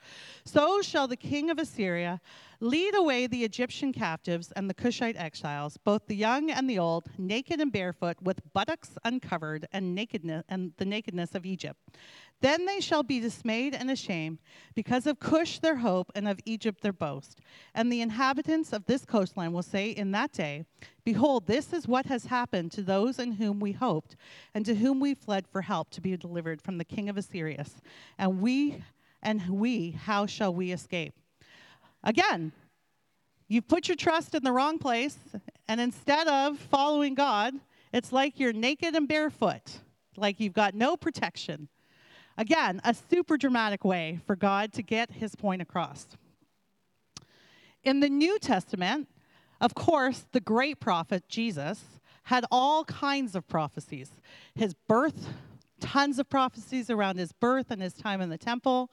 so 0.47 0.81
shall 0.81 1.07
the 1.07 1.17
king 1.17 1.51
of 1.51 1.59
Assyria 1.59 2.23
lead 2.61 2.95
away 2.95 3.27
the 3.27 3.45
Egyptian 3.45 3.93
captives 3.93 4.53
and 4.53 4.69
the 4.69 4.75
Cushite 4.75 5.17
exiles, 5.17 5.77
both 5.77 6.07
the 6.07 6.17
young 6.17 6.51
and 6.51 6.69
the 6.69 6.79
old, 6.79 7.07
naked 7.17 7.61
and 7.61 7.71
barefoot, 7.71 8.17
with 8.21 8.41
buttocks 8.53 8.99
uncovered 9.05 9.67
and 9.73 9.95
nakedness 9.95 10.45
and 10.49 10.73
the 10.77 10.85
nakedness 10.85 11.35
of 11.35 11.47
Egypt. 11.47 11.79
Then 12.41 12.67
they 12.67 12.81
shall 12.81 13.03
be 13.03 13.19
dismayed 13.21 13.75
and 13.75 13.91
ashamed 13.91 14.39
because 14.75 15.07
of 15.07 15.19
Cush 15.19 15.59
their 15.59 15.77
hope 15.77 16.13
and 16.15 16.29
of 16.29 16.39
Egypt 16.45 16.83
their 16.83 16.93
boast. 16.93 17.39
And 17.75 17.93
the 17.93 18.01
inhabitants 18.01 18.73
of 18.73 18.87
this 18.87 19.05
coastland 19.05 19.55
will 19.55 19.63
say 19.63 19.91
in 19.91 20.13
that 20.13 20.33
day, 20.33 20.65
Behold, 21.05 21.47
this 21.47 21.73
is 21.73 21.89
what 21.89 22.07
has 22.07 22.27
happened 22.27 22.71
to 22.73 22.83
those 22.83 23.19
in 23.19 23.33
whom 23.33 23.59
we 23.59 23.73
hoped, 23.73 24.15
and 24.55 24.65
to 24.67 24.75
whom 24.75 25.01
we 25.01 25.15
fled 25.15 25.47
for 25.49 25.63
help 25.63 25.91
to 25.91 26.01
be 26.01 26.17
delivered 26.17 26.63
from 26.63 26.79
the 26.79 26.85
king 26.85 27.09
of 27.09 27.17
Assyria. 27.17 27.65
And 28.19 28.41
we, 28.41 28.85
and 29.23 29.49
we, 29.49 29.93
how 29.93 30.27
shall 30.27 30.55
we 30.55 30.71
escape? 30.71 31.18
Again, 32.09 32.53
you've 33.49 33.69
put 33.69 33.87
your 33.87 33.95
trust 33.95 34.35
in 34.35 34.43
the 34.43 34.51
wrong 34.51 34.79
place, 34.79 35.19
and 35.69 35.79
instead 35.79 36.27
of 36.27 36.59
following 36.59 37.15
God, 37.15 37.53
it's 37.93 38.13
like 38.13 38.41
you're 38.41 38.55
naked 38.55 38.95
and 38.95 39.07
barefoot, 39.07 39.81
like 40.17 40.41
you've 40.41 40.55
got 40.55 40.75
no 40.75 40.97
protection. 40.97 41.69
Again, 42.39 42.81
a 42.83 42.95
super 42.95 43.37
dramatic 43.37 43.85
way 43.85 44.21
for 44.27 44.37
God 44.37 44.73
to 44.73 44.83
get 44.83 45.11
his 45.11 45.37
point 45.37 45.61
across. 45.61 46.07
In 47.85 48.01
the 48.01 48.09
New 48.09 48.39
Testament, 48.39 49.07
of 49.61 49.75
course, 49.75 50.25
the 50.33 50.41
great 50.41 50.81
prophet 50.81 51.25
Jesus 51.29 51.85
had 52.23 52.47
all 52.51 52.87
kinds 52.87 53.35
of 53.35 53.47
prophecies. 53.47 54.13
His 54.55 54.73
birth, 54.73 55.29
tons 55.79 56.19
of 56.19 56.31
prophecies 56.31 56.89
around 56.89 57.19
his 57.19 57.33
birth 57.33 57.71
and 57.71 57.83
his 57.83 57.93
time 57.93 58.23
in 58.23 58.31
the 58.31 58.39
temple. 58.39 58.91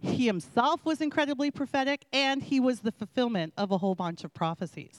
He 0.00 0.26
himself 0.26 0.84
was 0.84 1.00
incredibly 1.00 1.50
prophetic, 1.50 2.04
and 2.12 2.42
he 2.42 2.60
was 2.60 2.80
the 2.80 2.92
fulfillment 2.92 3.52
of 3.56 3.70
a 3.70 3.78
whole 3.78 3.94
bunch 3.94 4.24
of 4.24 4.32
prophecies. 4.32 4.98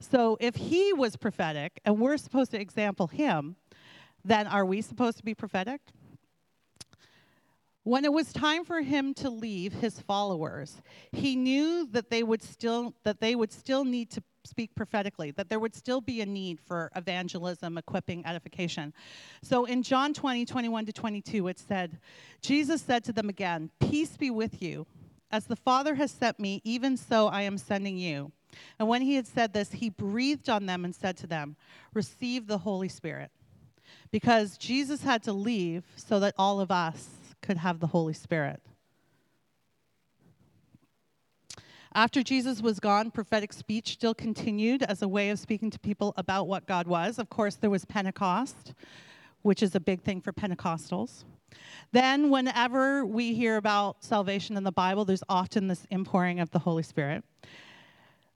So 0.00 0.38
if 0.40 0.56
he 0.56 0.92
was 0.92 1.16
prophetic 1.16 1.80
and 1.84 1.98
we're 1.98 2.16
supposed 2.16 2.50
to 2.52 2.60
example 2.60 3.06
him, 3.08 3.56
then 4.24 4.46
are 4.46 4.64
we 4.64 4.80
supposed 4.80 5.18
to 5.18 5.24
be 5.24 5.34
prophetic? 5.34 5.80
When 7.82 8.04
it 8.04 8.12
was 8.12 8.32
time 8.32 8.64
for 8.64 8.82
him 8.82 9.14
to 9.14 9.30
leave 9.30 9.72
his 9.72 10.00
followers, 10.00 10.82
he 11.12 11.34
knew 11.34 11.86
that 11.92 12.10
they 12.10 12.22
would 12.22 12.42
still 12.42 12.94
that 13.04 13.20
they 13.20 13.34
would 13.34 13.52
still 13.52 13.84
need 13.84 14.10
to 14.10 14.22
speak 14.44 14.74
prophetically, 14.74 15.30
that 15.32 15.48
there 15.48 15.58
would 15.58 15.74
still 15.74 16.00
be 16.00 16.20
a 16.20 16.26
need 16.26 16.60
for 16.60 16.90
evangelism, 16.96 17.78
equipping, 17.78 18.24
edification. 18.26 18.92
So 19.42 19.64
in 19.64 19.82
John 19.82 20.14
20, 20.14 20.44
21 20.44 20.86
to 20.86 20.92
22, 20.92 21.48
it 21.48 21.58
said, 21.58 21.98
Jesus 22.40 22.82
said 22.82 23.04
to 23.04 23.12
them 23.12 23.28
again, 23.28 23.70
Peace 23.80 24.16
be 24.16 24.30
with 24.30 24.62
you. 24.62 24.86
As 25.30 25.46
the 25.46 25.56
Father 25.56 25.94
has 25.94 26.10
sent 26.10 26.40
me, 26.40 26.60
even 26.64 26.96
so 26.96 27.28
I 27.28 27.42
am 27.42 27.56
sending 27.56 27.96
you. 27.96 28.32
And 28.78 28.88
when 28.88 29.02
he 29.02 29.14
had 29.14 29.26
said 29.26 29.52
this, 29.52 29.72
he 29.72 29.90
breathed 29.90 30.48
on 30.48 30.66
them 30.66 30.84
and 30.84 30.94
said 30.94 31.16
to 31.18 31.26
them, 31.26 31.56
Receive 31.94 32.46
the 32.46 32.58
Holy 32.58 32.88
Spirit. 32.88 33.30
Because 34.10 34.56
Jesus 34.56 35.02
had 35.02 35.22
to 35.24 35.32
leave 35.32 35.84
so 35.96 36.18
that 36.20 36.34
all 36.36 36.60
of 36.60 36.70
us 36.70 37.08
could 37.42 37.58
have 37.58 37.78
the 37.78 37.86
Holy 37.86 38.12
Spirit. 38.12 38.60
After 41.94 42.22
Jesus 42.22 42.62
was 42.62 42.78
gone, 42.78 43.10
prophetic 43.10 43.52
speech 43.52 43.94
still 43.94 44.14
continued 44.14 44.84
as 44.84 45.02
a 45.02 45.08
way 45.08 45.30
of 45.30 45.40
speaking 45.40 45.70
to 45.70 45.78
people 45.80 46.14
about 46.16 46.46
what 46.46 46.66
God 46.66 46.86
was. 46.86 47.18
Of 47.18 47.30
course, 47.30 47.56
there 47.56 47.70
was 47.70 47.84
Pentecost, 47.84 48.74
which 49.42 49.60
is 49.60 49.74
a 49.74 49.80
big 49.80 50.02
thing 50.02 50.20
for 50.20 50.32
Pentecostals. 50.32 51.24
Then, 51.90 52.30
whenever 52.30 53.04
we 53.04 53.34
hear 53.34 53.56
about 53.56 54.04
salvation 54.04 54.56
in 54.56 54.62
the 54.62 54.70
Bible, 54.70 55.04
there's 55.04 55.24
often 55.28 55.66
this 55.66 55.84
impouring 55.90 56.38
of 56.38 56.50
the 56.50 56.60
Holy 56.60 56.84
Spirit. 56.84 57.24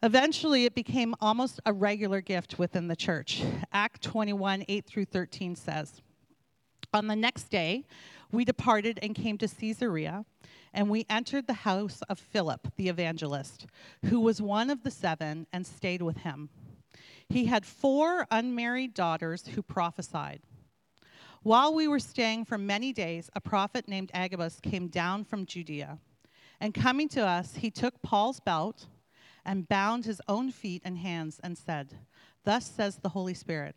Eventually, 0.02 0.64
it 0.64 0.74
became 0.74 1.14
almost 1.20 1.60
a 1.64 1.72
regular 1.72 2.20
gift 2.20 2.58
within 2.58 2.88
the 2.88 2.96
church. 2.96 3.44
Act 3.72 4.02
21, 4.02 4.64
8 4.68 4.84
through 4.84 5.04
13 5.04 5.54
says, 5.54 6.02
On 6.92 7.06
the 7.06 7.14
next 7.14 7.44
day, 7.44 7.84
we 8.32 8.44
departed 8.44 8.98
and 9.00 9.14
came 9.14 9.38
to 9.38 9.46
Caesarea, 9.46 10.24
and 10.74 10.90
we 10.90 11.06
entered 11.08 11.46
the 11.46 11.54
house 11.54 12.02
of 12.08 12.18
Philip 12.18 12.72
the 12.76 12.88
evangelist, 12.88 13.66
who 14.06 14.20
was 14.20 14.42
one 14.42 14.68
of 14.68 14.82
the 14.82 14.90
seven, 14.90 15.46
and 15.52 15.66
stayed 15.66 16.02
with 16.02 16.18
him. 16.18 16.50
He 17.28 17.46
had 17.46 17.64
four 17.64 18.26
unmarried 18.30 18.92
daughters 18.92 19.46
who 19.46 19.62
prophesied. 19.62 20.42
While 21.42 21.74
we 21.74 21.88
were 21.88 22.00
staying 22.00 22.46
for 22.46 22.58
many 22.58 22.92
days, 22.92 23.30
a 23.34 23.40
prophet 23.40 23.86
named 23.86 24.10
Agabus 24.12 24.60
came 24.60 24.88
down 24.88 25.24
from 25.24 25.46
Judea. 25.46 25.98
And 26.60 26.74
coming 26.74 27.08
to 27.10 27.26
us, 27.26 27.56
he 27.56 27.70
took 27.70 28.02
Paul's 28.02 28.40
belt 28.40 28.86
and 29.44 29.68
bound 29.68 30.04
his 30.04 30.22
own 30.26 30.50
feet 30.50 30.82
and 30.84 30.98
hands 30.98 31.40
and 31.42 31.56
said, 31.56 31.98
Thus 32.44 32.66
says 32.66 32.96
the 32.96 33.10
Holy 33.10 33.34
Spirit. 33.34 33.76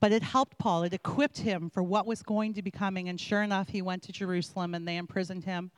But 0.00 0.12
it 0.12 0.22
helped 0.22 0.58
Paul. 0.58 0.82
It 0.82 0.92
equipped 0.92 1.38
him 1.38 1.70
for 1.70 1.82
what 1.82 2.06
was 2.06 2.22
going 2.22 2.54
to 2.54 2.62
be 2.62 2.70
coming. 2.70 3.08
And 3.08 3.20
sure 3.20 3.42
enough, 3.42 3.68
he 3.68 3.82
went 3.82 4.02
to 4.04 4.12
Jerusalem 4.12 4.74
and 4.74 4.86
they 4.86 4.96
imprisoned 4.96 5.44
him, 5.44 5.70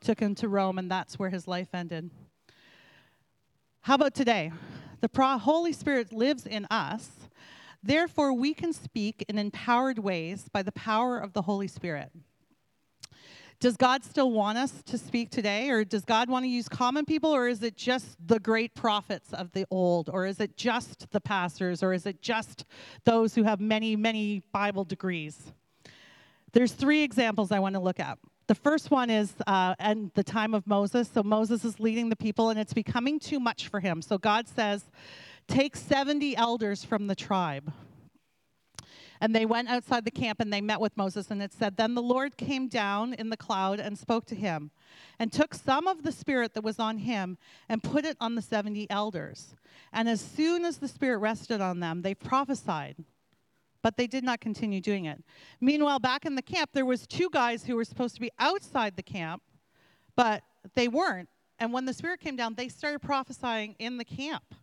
took 0.00 0.20
him 0.20 0.34
to 0.36 0.48
Rome, 0.48 0.78
and 0.78 0.90
that's 0.90 1.18
where 1.18 1.30
his 1.30 1.48
life 1.48 1.68
ended. 1.72 2.10
How 3.82 3.94
about 3.94 4.14
today? 4.14 4.52
The 5.00 5.08
Holy 5.38 5.72
Spirit 5.72 6.12
lives 6.12 6.46
in 6.46 6.66
us. 6.70 7.10
Therefore, 7.82 8.32
we 8.32 8.54
can 8.54 8.72
speak 8.72 9.24
in 9.28 9.38
empowered 9.38 9.98
ways 9.98 10.48
by 10.52 10.62
the 10.62 10.70
power 10.72 11.18
of 11.18 11.32
the 11.32 11.42
Holy 11.42 11.66
Spirit. 11.66 12.12
Does 13.62 13.76
God 13.76 14.04
still 14.04 14.32
want 14.32 14.58
us 14.58 14.82
to 14.86 14.98
speak 14.98 15.30
today, 15.30 15.70
or 15.70 15.84
does 15.84 16.04
God 16.04 16.28
want 16.28 16.44
to 16.44 16.48
use 16.48 16.68
common 16.68 17.04
people, 17.04 17.30
or 17.30 17.46
is 17.46 17.62
it 17.62 17.76
just 17.76 18.16
the 18.26 18.40
great 18.40 18.74
prophets 18.74 19.32
of 19.32 19.52
the 19.52 19.66
old, 19.70 20.10
or 20.12 20.26
is 20.26 20.40
it 20.40 20.56
just 20.56 21.08
the 21.12 21.20
pastors, 21.20 21.80
or 21.80 21.92
is 21.92 22.04
it 22.04 22.20
just 22.20 22.64
those 23.04 23.36
who 23.36 23.44
have 23.44 23.60
many, 23.60 23.94
many 23.94 24.42
Bible 24.50 24.82
degrees? 24.82 25.52
There's 26.52 26.72
three 26.72 27.04
examples 27.04 27.52
I 27.52 27.60
want 27.60 27.76
to 27.76 27.80
look 27.80 28.00
at. 28.00 28.18
The 28.48 28.56
first 28.56 28.90
one 28.90 29.10
is 29.10 29.32
uh, 29.46 29.76
at 29.78 30.12
the 30.14 30.24
time 30.24 30.54
of 30.54 30.66
Moses. 30.66 31.08
So 31.14 31.22
Moses 31.22 31.64
is 31.64 31.78
leading 31.78 32.08
the 32.08 32.16
people, 32.16 32.50
and 32.50 32.58
it's 32.58 32.74
becoming 32.74 33.20
too 33.20 33.38
much 33.38 33.68
for 33.68 33.78
him. 33.78 34.02
So 34.02 34.18
God 34.18 34.48
says, 34.48 34.90
Take 35.46 35.76
70 35.76 36.34
elders 36.36 36.84
from 36.84 37.06
the 37.06 37.14
tribe. 37.14 37.72
And 39.22 39.36
they 39.36 39.46
went 39.46 39.70
outside 39.70 40.04
the 40.04 40.10
camp 40.10 40.40
and 40.40 40.52
they 40.52 40.60
met 40.60 40.80
with 40.80 40.96
Moses. 40.96 41.30
And 41.30 41.40
it 41.40 41.52
said, 41.52 41.76
Then 41.76 41.94
the 41.94 42.02
Lord 42.02 42.36
came 42.36 42.66
down 42.66 43.14
in 43.14 43.30
the 43.30 43.36
cloud 43.36 43.78
and 43.78 43.96
spoke 43.96 44.26
to 44.26 44.34
him, 44.34 44.72
and 45.20 45.32
took 45.32 45.54
some 45.54 45.86
of 45.86 46.02
the 46.02 46.10
Spirit 46.10 46.54
that 46.54 46.64
was 46.64 46.80
on 46.80 46.98
him 46.98 47.38
and 47.68 47.84
put 47.84 48.04
it 48.04 48.16
on 48.20 48.34
the 48.34 48.42
70 48.42 48.90
elders. 48.90 49.54
And 49.92 50.08
as 50.08 50.20
soon 50.20 50.64
as 50.64 50.78
the 50.78 50.88
Spirit 50.88 51.18
rested 51.18 51.60
on 51.60 51.78
them, 51.78 52.02
they 52.02 52.16
prophesied. 52.16 52.96
But 53.80 53.96
they 53.96 54.08
did 54.08 54.24
not 54.24 54.40
continue 54.40 54.80
doing 54.80 55.04
it. 55.04 55.22
Meanwhile, 55.60 56.00
back 56.00 56.26
in 56.26 56.34
the 56.34 56.42
camp, 56.42 56.70
there 56.72 56.84
was 56.84 57.06
two 57.06 57.30
guys 57.30 57.64
who 57.64 57.76
were 57.76 57.84
supposed 57.84 58.16
to 58.16 58.20
be 58.20 58.32
outside 58.40 58.96
the 58.96 59.04
camp, 59.04 59.40
but 60.16 60.42
they 60.74 60.88
weren't. 60.88 61.28
And 61.60 61.72
when 61.72 61.84
the 61.84 61.94
Spirit 61.94 62.18
came 62.18 62.34
down, 62.34 62.54
they 62.54 62.66
started 62.66 63.00
prophesying 63.00 63.76
in 63.78 63.98
the 63.98 64.04
camp. 64.04 64.56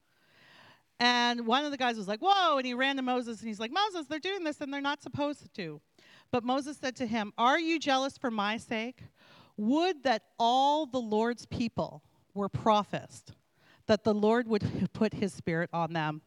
And 0.99 1.47
one 1.47 1.63
of 1.63 1.71
the 1.71 1.77
guys 1.77 1.97
was 1.97 2.07
like, 2.07 2.19
Whoa. 2.21 2.57
And 2.57 2.65
he 2.65 2.73
ran 2.73 2.97
to 2.97 3.01
Moses 3.01 3.39
and 3.39 3.47
he's 3.47 3.59
like, 3.59 3.71
Moses, 3.71 4.07
they're 4.07 4.19
doing 4.19 4.43
this 4.43 4.61
and 4.61 4.73
they're 4.73 4.81
not 4.81 5.01
supposed 5.01 5.53
to. 5.55 5.81
But 6.31 6.43
Moses 6.43 6.77
said 6.77 6.95
to 6.97 7.05
him, 7.07 7.33
Are 7.37 7.59
you 7.59 7.79
jealous 7.79 8.17
for 8.17 8.31
my 8.31 8.57
sake? 8.57 9.03
Would 9.57 10.03
that 10.03 10.23
all 10.37 10.85
the 10.85 10.99
Lord's 10.99 11.45
people 11.45 12.03
were 12.33 12.49
prophets, 12.49 13.23
that 13.87 14.03
the 14.03 14.13
Lord 14.13 14.47
would 14.47 14.89
put 14.93 15.13
his 15.13 15.33
spirit 15.33 15.69
on 15.73 15.93
them. 15.93 16.21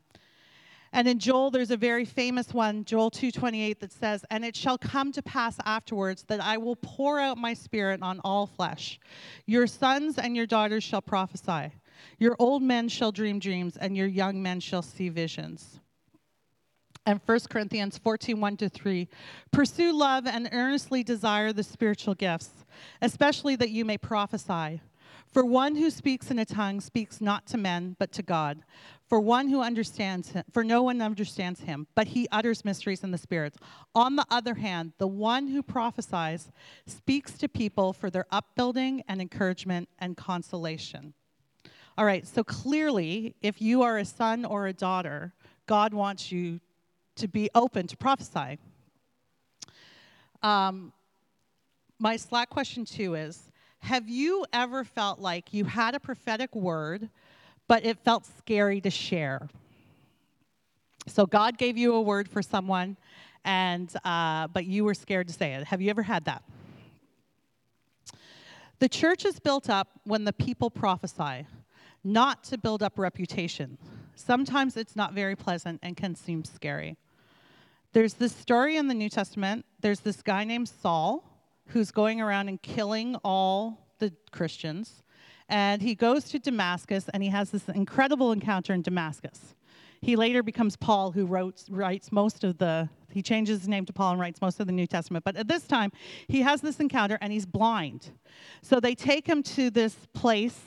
And 0.95 1.09
in 1.09 1.19
Joel 1.19 1.51
there's 1.51 1.71
a 1.71 1.77
very 1.77 2.05
famous 2.05 2.53
one, 2.53 2.85
Joel 2.85 3.11
2:28 3.11 3.81
that 3.81 3.93
says, 3.93 4.25
"And 4.31 4.45
it 4.45 4.55
shall 4.55 4.77
come 4.77 5.11
to 5.13 5.23
pass 5.23 5.57
afterwards 5.65 6.25
that 6.25 6.41
I 6.41 6.59
will 6.59 6.77
pour 6.77 7.19
out 7.19 7.39
my 7.39 7.55
spirit 7.55 8.03
on 8.03 8.21
all 8.23 8.47
flesh. 8.47 9.01
Your 9.47 9.67
sons 9.67 10.19
and 10.19 10.37
your 10.37 10.47
daughters 10.47 10.85
shall 10.85 11.01
prophesy. 11.01 11.73
Your 12.19 12.37
old 12.39 12.63
men 12.63 12.89
shall 12.89 13.13
dream 13.13 13.39
dreams, 13.39 13.77
and 13.77 13.97
your 13.97 14.07
young 14.07 14.43
men 14.43 14.61
shall 14.61 14.83
see 14.83 15.09
visions. 15.09 15.81
And 17.05 17.21
1 17.27 17.41
Corinthians 17.51 17.99
14, 17.99 18.41
1 18.41 18.57
to 18.59 18.69
3. 18.69 19.09
Pursue 19.51 19.93
love 19.93 20.27
and 20.27 20.49
earnestly 20.53 21.03
desire 21.03 21.53
the 21.53 21.65
spiritual 21.65 22.15
gifts, 22.15 22.65
especially 23.01 23.57
that 23.57 23.71
you 23.71 23.85
may 23.85 23.99
prophesy. 23.99 24.81
For 25.33 25.45
one 25.45 25.77
who 25.77 25.91
speaks 25.91 26.31
in 26.31 26.39
a 26.39 26.45
tongue 26.45 26.81
speaks 26.81 27.21
not 27.21 27.47
to 27.47 27.57
men, 27.57 27.97
but 27.99 28.13
to 28.13 28.23
God. 28.23 28.63
For 29.09 29.19
one 29.19 29.49
who 29.49 29.63
understands 29.63 30.31
him, 30.31 30.45
for 30.53 30.63
no 30.63 30.83
one 30.83 31.01
understands 31.01 31.61
him, 31.61 31.87
but 31.95 32.09
he 32.09 32.29
utters 32.31 32.65
mysteries 32.65 33.03
in 33.03 33.11
the 33.11 33.19
spirits. 33.19 33.59
On 33.95 34.17
the 34.17 34.27
other 34.31 34.55
hand, 34.55 34.93
the 34.99 35.07
one 35.07 35.49
who 35.49 35.63
prophesies 35.63 36.51
speaks 36.87 37.33
to 37.39 37.49
people 37.49 37.93
for 37.93 38.11
their 38.11 38.27
upbuilding 38.31 39.03
and 39.09 39.21
encouragement 39.21 39.89
and 39.99 40.17
consolation. 40.17 41.15
All 41.99 42.07
right, 42.07 42.27
so 42.27 42.43
clearly, 42.43 43.35
if 43.43 43.61
you 43.61 43.83
are 43.83 43.99
a 43.99 44.05
son 44.05 44.47
or 44.47 44.67
a 44.67 44.73
daughter, 44.73 45.35
God 45.67 45.93
wants 45.93 46.33
you 46.33 46.59
to 47.17 47.29
be 47.29 47.51
open 47.55 47.87
to 47.89 47.97
prophesy. 47.99 48.59
Um, 50.43 50.91
my 51.99 52.17
Slack 52.17 52.49
question 52.49 52.87
two 52.87 53.15
is 53.15 53.51
Have 53.81 54.09
you 54.09 54.47
ever 54.55 54.85
felt 54.85 55.19
like 55.19 55.53
you 55.53 55.67
had 55.67 55.95
a 55.95 56.01
prophetic 56.01 56.57
word, 56.57 57.11
but 57.69 57.85
it 57.85 57.99
felt 57.99 58.25
scary 58.39 58.81
to 58.81 58.91
share? 58.91 59.51
So 61.07 61.27
God 61.27 61.59
gave 61.59 61.77
you 61.77 61.95
a 61.95 62.01
word 62.01 62.27
for 62.27 62.41
someone, 62.41 62.97
and 63.45 63.95
uh, 64.03 64.47
but 64.49 64.65
you 64.65 64.85
were 64.85 64.95
scared 64.95 65.29
to 65.29 65.35
say 65.35 65.53
it. 65.53 65.65
Have 65.65 65.83
you 65.83 65.91
ever 65.91 66.03
had 66.03 66.25
that? 66.25 66.43
The 68.79 68.89
church 68.89 69.27
is 69.27 69.39
built 69.39 69.69
up 69.69 69.89
when 70.05 70.25
the 70.25 70.33
people 70.33 70.71
prophesy 70.71 71.47
not 72.05 72.45
to 72.45 72.59
build 72.59 72.83
up 72.83 72.99
reputation. 72.99 73.79
Sometimes 74.15 74.77
it's 74.77 74.97
not 74.97 75.15
very 75.15 75.37
pleasant 75.37 75.81
and 75.83 75.97
can 75.97 76.15
seem 76.15 76.45
scary. 76.45 76.97
There's 77.93 78.15
this 78.15 78.35
story 78.35 78.77
in 78.77 78.89
the 78.89 78.95
New 78.95 79.09
Testament. 79.09 79.65
There's 79.81 80.01
this 80.01 80.23
guy 80.23 80.45
named 80.45 80.69
Saul 80.69 81.25
who's 81.69 81.91
going 81.91 82.21
around 82.21 82.49
and 82.49 82.61
killing 82.61 83.17
all 83.25 83.87
the 83.99 84.13
Christians. 84.31 85.03
And 85.49 85.83
he 85.83 85.95
goes 85.95 86.25
to 86.31 86.39
Damascus 86.39 87.09
and 87.13 87.23
he 87.23 87.29
has 87.29 87.51
this 87.51 87.69
incredible 87.69 88.33
encounter 88.33 88.73
in 88.73 88.83
Damascus. 88.83 89.55
He 90.01 90.17
later 90.17 90.43
becomes 90.43 90.77
Paul, 90.77 91.13
who 91.13 91.27
wrote, 91.27 91.63
writes 91.71 92.11
most 92.11 92.43
of 92.43 92.59
the, 92.59 92.89
he 93.11 93.23
changes 93.23 93.61
his 93.61 93.69
name 93.69 93.85
to 93.87 93.93
Paul 93.93 94.13
and 94.13 94.21
writes 94.21 94.41
most 94.41 94.59
of 94.59 94.67
the 94.67 94.73
New 94.73 94.87
Testament. 94.87 95.25
But 95.25 95.37
at 95.37 95.47
this 95.47 95.67
time, 95.67 95.93
he 96.27 96.43
has 96.43 96.61
this 96.61 96.81
encounter 96.81 97.19
and 97.21 97.33
he's 97.33 97.47
blind. 97.47 98.11
So 98.63 98.81
they 98.81 98.97
take 98.97 99.27
him 99.27 99.43
to 99.45 99.71
this 99.71 99.95
place 100.13 100.59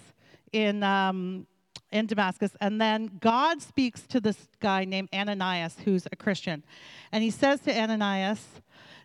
in, 0.55 0.83
um, 0.83 1.45
in 1.91 2.05
Damascus, 2.05 2.55
and 2.61 2.79
then 2.79 3.11
God 3.19 3.61
speaks 3.61 4.07
to 4.07 4.21
this 4.21 4.47
guy 4.61 4.85
named 4.85 5.09
Ananias, 5.13 5.75
who's 5.83 6.07
a 6.11 6.15
Christian. 6.15 6.63
And 7.11 7.21
he 7.21 7.29
says 7.29 7.59
to 7.61 7.77
Ananias, 7.77 8.41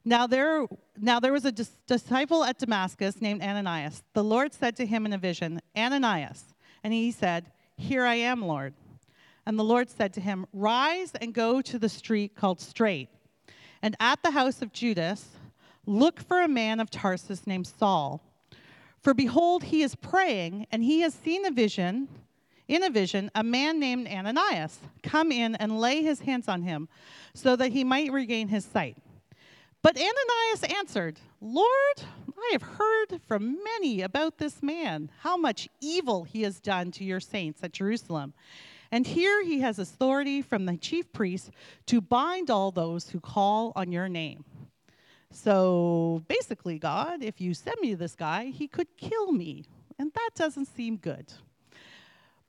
now 0.04 0.28
there, 0.28 0.66
now 0.97 1.19
there 1.19 1.33
was 1.33 1.45
a 1.45 1.50
dis- 1.50 1.76
disciple 1.88 2.45
at 2.45 2.59
Damascus 2.59 3.21
named 3.21 3.42
Ananias. 3.42 4.04
The 4.14 4.23
Lord 4.23 4.54
said 4.54 4.76
to 4.76 4.87
him 4.87 5.04
in 5.07 5.12
a 5.12 5.19
vision, 5.19 5.61
Ananias. 5.76 6.54
And 6.85 6.92
he 6.95 7.11
said, 7.11 7.50
Here 7.76 8.04
I 8.04 8.14
am, 8.14 8.42
Lord. 8.42 8.73
And 9.45 9.59
the 9.59 9.64
Lord 9.64 9.90
said 9.90 10.12
to 10.14 10.21
him, 10.21 10.47
Rise 10.52 11.12
and 11.21 11.35
go 11.35 11.61
to 11.61 11.78
the 11.80 11.88
street 11.88 12.37
called 12.37 12.61
Straight. 12.61 13.09
And 13.83 13.97
at 13.99 14.23
the 14.23 14.30
house 14.30 14.62
of 14.62 14.73
Judas, 14.73 15.30
look 15.85 16.21
for 16.21 16.42
a 16.42 16.49
man 16.49 16.78
of 16.78 16.90
Tarsus 16.90 17.47
named 17.47 17.66
Saul. 17.66 18.23
For 19.02 19.14
behold, 19.14 19.64
he 19.64 19.83
is 19.83 19.95
praying, 19.95 20.66
and 20.71 20.85
he 20.85 21.00
has 21.00 21.14
seen 21.14 21.47
a 21.47 21.50
vision, 21.50 22.09
in 22.71 22.85
a 22.85 22.90
vision, 22.90 23.33
a 23.35 23.42
man 23.42 23.80
named 23.80 24.07
Ananias 24.07 24.78
come 25.02 25.33
in 25.33 25.57
and 25.57 25.80
lay 25.80 26.02
his 26.02 26.21
hands 26.21 26.47
on 26.47 26.62
him 26.62 26.88
so 27.35 27.57
that 27.57 27.73
he 27.73 27.83
might 27.83 28.12
regain 28.12 28.47
his 28.47 28.64
sight. 28.64 28.97
But 29.83 29.97
Ananias 29.97 30.78
answered, 30.78 31.19
Lord, 31.40 32.02
I 32.38 32.50
have 32.52 32.62
heard 32.62 33.21
from 33.26 33.59
many 33.64 34.02
about 34.02 34.38
this 34.38 34.62
man, 34.62 35.11
how 35.21 35.37
much 35.37 35.69
evil 35.80 36.23
he 36.23 36.42
has 36.42 36.61
done 36.61 36.92
to 36.92 37.04
your 37.04 37.19
saints 37.19 37.64
at 37.64 37.73
Jerusalem. 37.73 38.35
And 38.92 39.07
here 39.07 39.42
he 39.42 39.61
has 39.61 39.78
authority 39.78 40.40
from 40.40 40.66
the 40.66 40.76
chief 40.76 41.12
priest 41.12 41.50
to 41.87 42.00
bind 42.00 42.50
all 42.50 42.71
those 42.71 43.11
who 43.11 43.21
call 43.21 43.73
on 43.75 43.90
your 43.90 44.09
name. 44.09 44.45
So 45.32 46.22
basically, 46.28 46.78
God, 46.78 47.22
if 47.22 47.40
you 47.40 47.54
send 47.54 47.76
me 47.80 47.94
this 47.94 48.16
guy, 48.16 48.46
he 48.46 48.66
could 48.66 48.88
kill 48.96 49.32
me. 49.32 49.64
And 49.99 50.12
that 50.14 50.30
doesn't 50.34 50.66
seem 50.66 50.96
good. 50.96 51.32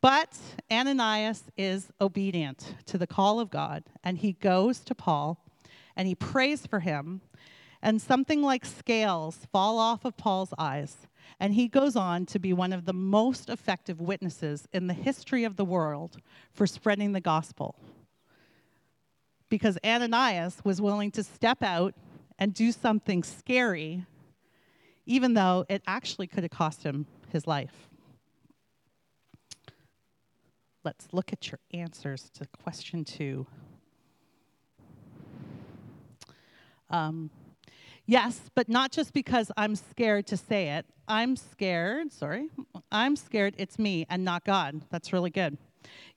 But 0.02 0.36
Ananias 0.72 1.44
is 1.58 1.92
obedient 2.02 2.76
to 2.88 2.98
the 2.98 3.06
call 3.06 3.40
of 3.40 3.52
God, 3.52 3.84
and 4.04 4.18
he 4.18 4.34
goes 4.34 4.80
to 4.80 4.96
Paul 4.96 5.38
and 5.96 6.08
he 6.08 6.16
prays 6.16 6.66
for 6.66 6.80
him, 6.80 7.22
and 7.82 8.02
something 8.02 8.42
like 8.42 8.66
scales 8.66 9.48
fall 9.52 9.78
off 9.78 10.06
of 10.06 10.18
Paul's 10.18 10.54
eyes. 10.58 10.96
And 11.40 11.54
he 11.54 11.68
goes 11.68 11.96
on 11.96 12.26
to 12.28 12.40
be 12.40 12.54
one 12.54 12.72
of 12.74 12.86
the 12.86 12.94
most 12.94 13.50
effective 13.50 14.00
witnesses 14.00 14.68
in 14.72 14.88
the 14.88 14.94
history 14.94 15.44
of 15.44 15.58
the 15.58 15.66
world 15.66 16.18
for 16.54 16.66
spreading 16.66 17.12
the 17.12 17.22
gospel. 17.22 17.76
Because 19.50 19.78
Ananias 19.84 20.64
was 20.64 20.82
willing 20.82 21.12
to 21.12 21.24
step 21.24 21.62
out 21.62 21.94
and 22.40 22.54
do 22.54 22.72
something 22.72 23.24
scary, 23.24 24.06
even 25.06 25.34
though 25.34 25.66
it 25.70 25.82
actually 25.88 26.28
could 26.28 26.44
have 26.44 26.52
cost 26.52 26.84
him 26.84 27.06
his 27.30 27.48
life. 27.48 27.90
Let's 30.84 31.08
look 31.12 31.32
at 31.32 31.52
your 31.52 31.60
answers 31.74 32.30
to 32.36 32.48
question 32.48 33.06
two. 33.06 33.46
Um, 36.90 37.30
yes, 38.06 38.42
but 38.56 38.68
not 38.68 38.92
just 38.92 39.14
because 39.14 39.52
I'm 39.56 39.76
scared 39.76 40.28
to 40.28 40.38
say 40.38 40.70
it. 40.70 40.86
I'm 41.08 41.36
scared, 41.36 42.12
sorry, 42.12 42.50
I'm 42.92 43.16
scared 43.16 43.56
it's 43.58 43.78
me 43.78 44.06
and 44.10 44.26
not 44.26 44.44
God. 44.44 44.82
That's 44.90 45.14
really 45.14 45.30
good. 45.30 45.58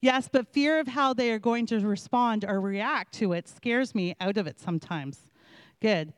Yes, 0.00 0.28
but 0.30 0.46
fear 0.48 0.78
of 0.78 0.88
how 0.88 1.14
they 1.14 1.30
are 1.30 1.38
going 1.38 1.66
to 1.66 1.80
respond 1.80 2.44
or 2.44 2.60
react 2.60 3.14
to 3.14 3.32
it 3.32 3.48
scares 3.48 3.94
me 3.94 4.14
out 4.20 4.36
of 4.36 4.46
it 4.46 4.60
sometimes. 4.60 5.26
Good. 5.80 6.12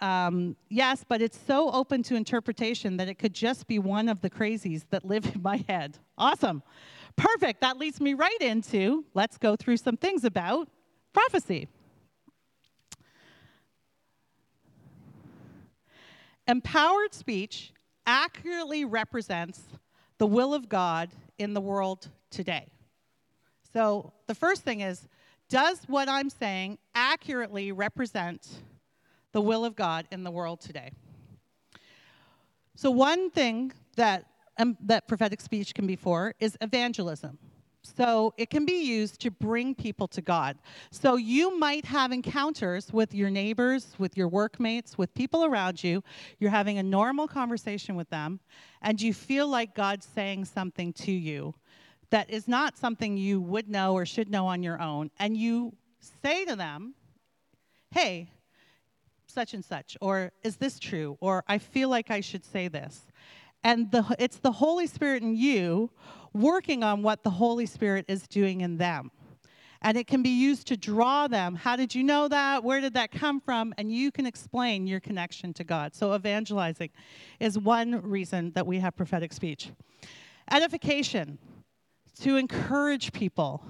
Um, 0.00 0.56
yes, 0.70 1.04
but 1.06 1.20
it's 1.20 1.38
so 1.46 1.70
open 1.70 2.02
to 2.04 2.14
interpretation 2.14 2.96
that 2.96 3.08
it 3.08 3.18
could 3.18 3.34
just 3.34 3.66
be 3.66 3.78
one 3.78 4.08
of 4.08 4.22
the 4.22 4.30
crazies 4.30 4.84
that 4.90 5.04
live 5.04 5.26
in 5.34 5.42
my 5.42 5.64
head. 5.68 5.98
Awesome. 6.16 6.62
Perfect. 7.16 7.60
That 7.60 7.76
leads 7.76 8.00
me 8.00 8.14
right 8.14 8.40
into 8.40 9.04
let's 9.14 9.36
go 9.36 9.56
through 9.56 9.76
some 9.76 9.96
things 9.96 10.24
about 10.24 10.68
prophecy. 11.12 11.68
Empowered 16.46 17.14
speech 17.14 17.72
accurately 18.06 18.84
represents 18.84 19.60
the 20.18 20.26
will 20.26 20.54
of 20.54 20.68
God 20.68 21.10
in 21.38 21.54
the 21.54 21.60
world 21.60 22.08
today. 22.30 22.66
So 23.72 24.12
the 24.26 24.34
first 24.34 24.62
thing 24.62 24.80
is 24.80 25.06
does 25.50 25.82
what 25.88 26.08
I'm 26.08 26.30
saying 26.30 26.78
accurately 26.94 27.72
represent 27.72 28.48
the 29.32 29.42
will 29.42 29.64
of 29.64 29.76
God 29.76 30.06
in 30.10 30.24
the 30.24 30.30
world 30.30 30.60
today? 30.60 30.92
So, 32.76 32.90
one 32.90 33.30
thing 33.30 33.72
that, 33.96 34.24
um, 34.58 34.78
that 34.86 35.06
prophetic 35.06 35.40
speech 35.42 35.74
can 35.74 35.86
be 35.86 35.96
for 35.96 36.34
is 36.40 36.56
evangelism. 36.62 37.38
So 37.82 38.34
it 38.36 38.50
can 38.50 38.66
be 38.66 38.84
used 38.84 39.20
to 39.22 39.30
bring 39.30 39.74
people 39.74 40.06
to 40.08 40.20
God. 40.20 40.58
So 40.90 41.16
you 41.16 41.58
might 41.58 41.86
have 41.86 42.12
encounters 42.12 42.92
with 42.92 43.14
your 43.14 43.30
neighbors, 43.30 43.94
with 43.98 44.18
your 44.18 44.28
workmates, 44.28 44.98
with 44.98 45.14
people 45.14 45.44
around 45.44 45.82
you. 45.82 46.04
You're 46.38 46.50
having 46.50 46.76
a 46.76 46.82
normal 46.82 47.26
conversation 47.26 47.96
with 47.96 48.10
them, 48.10 48.40
and 48.82 49.00
you 49.00 49.14
feel 49.14 49.48
like 49.48 49.74
God's 49.74 50.06
saying 50.06 50.44
something 50.44 50.92
to 50.94 51.10
you 51.10 51.54
that 52.10 52.30
is 52.30 52.48
not 52.48 52.76
something 52.76 53.16
you 53.16 53.40
would 53.40 53.68
know 53.68 53.94
or 53.94 54.04
should 54.04 54.30
know 54.30 54.46
on 54.46 54.62
your 54.62 54.80
own. 54.80 55.10
And 55.18 55.36
you 55.36 55.74
say 56.22 56.44
to 56.44 56.56
them, 56.56 56.94
hey, 57.90 58.30
such 59.26 59.54
and 59.54 59.64
such, 59.64 59.96
or 60.00 60.32
is 60.42 60.56
this 60.56 60.78
true? 60.78 61.16
Or 61.20 61.44
I 61.46 61.58
feel 61.58 61.88
like 61.88 62.10
I 62.10 62.20
should 62.20 62.44
say 62.44 62.68
this. 62.68 63.06
And 63.62 63.90
the, 63.90 64.04
it's 64.18 64.38
the 64.38 64.52
Holy 64.52 64.86
Spirit 64.86 65.22
in 65.22 65.36
you 65.36 65.90
working 66.32 66.82
on 66.82 67.02
what 67.02 67.22
the 67.22 67.30
Holy 67.30 67.66
Spirit 67.66 68.06
is 68.08 68.26
doing 68.26 68.60
in 68.62 68.76
them. 68.76 69.10
And 69.82 69.96
it 69.96 70.06
can 70.06 70.22
be 70.22 70.30
used 70.30 70.66
to 70.68 70.76
draw 70.76 71.26
them. 71.26 71.54
How 71.54 71.74
did 71.74 71.94
you 71.94 72.04
know 72.04 72.28
that? 72.28 72.62
Where 72.62 72.82
did 72.82 72.94
that 72.94 73.10
come 73.10 73.40
from? 73.40 73.72
And 73.78 73.90
you 73.90 74.12
can 74.12 74.26
explain 74.26 74.86
your 74.86 75.00
connection 75.00 75.54
to 75.54 75.64
God. 75.64 75.94
So, 75.94 76.14
evangelizing 76.14 76.90
is 77.38 77.58
one 77.58 78.02
reason 78.02 78.52
that 78.52 78.66
we 78.66 78.78
have 78.78 78.94
prophetic 78.94 79.32
speech. 79.32 79.70
Edification, 80.50 81.38
to 82.20 82.36
encourage 82.36 83.12
people. 83.12 83.64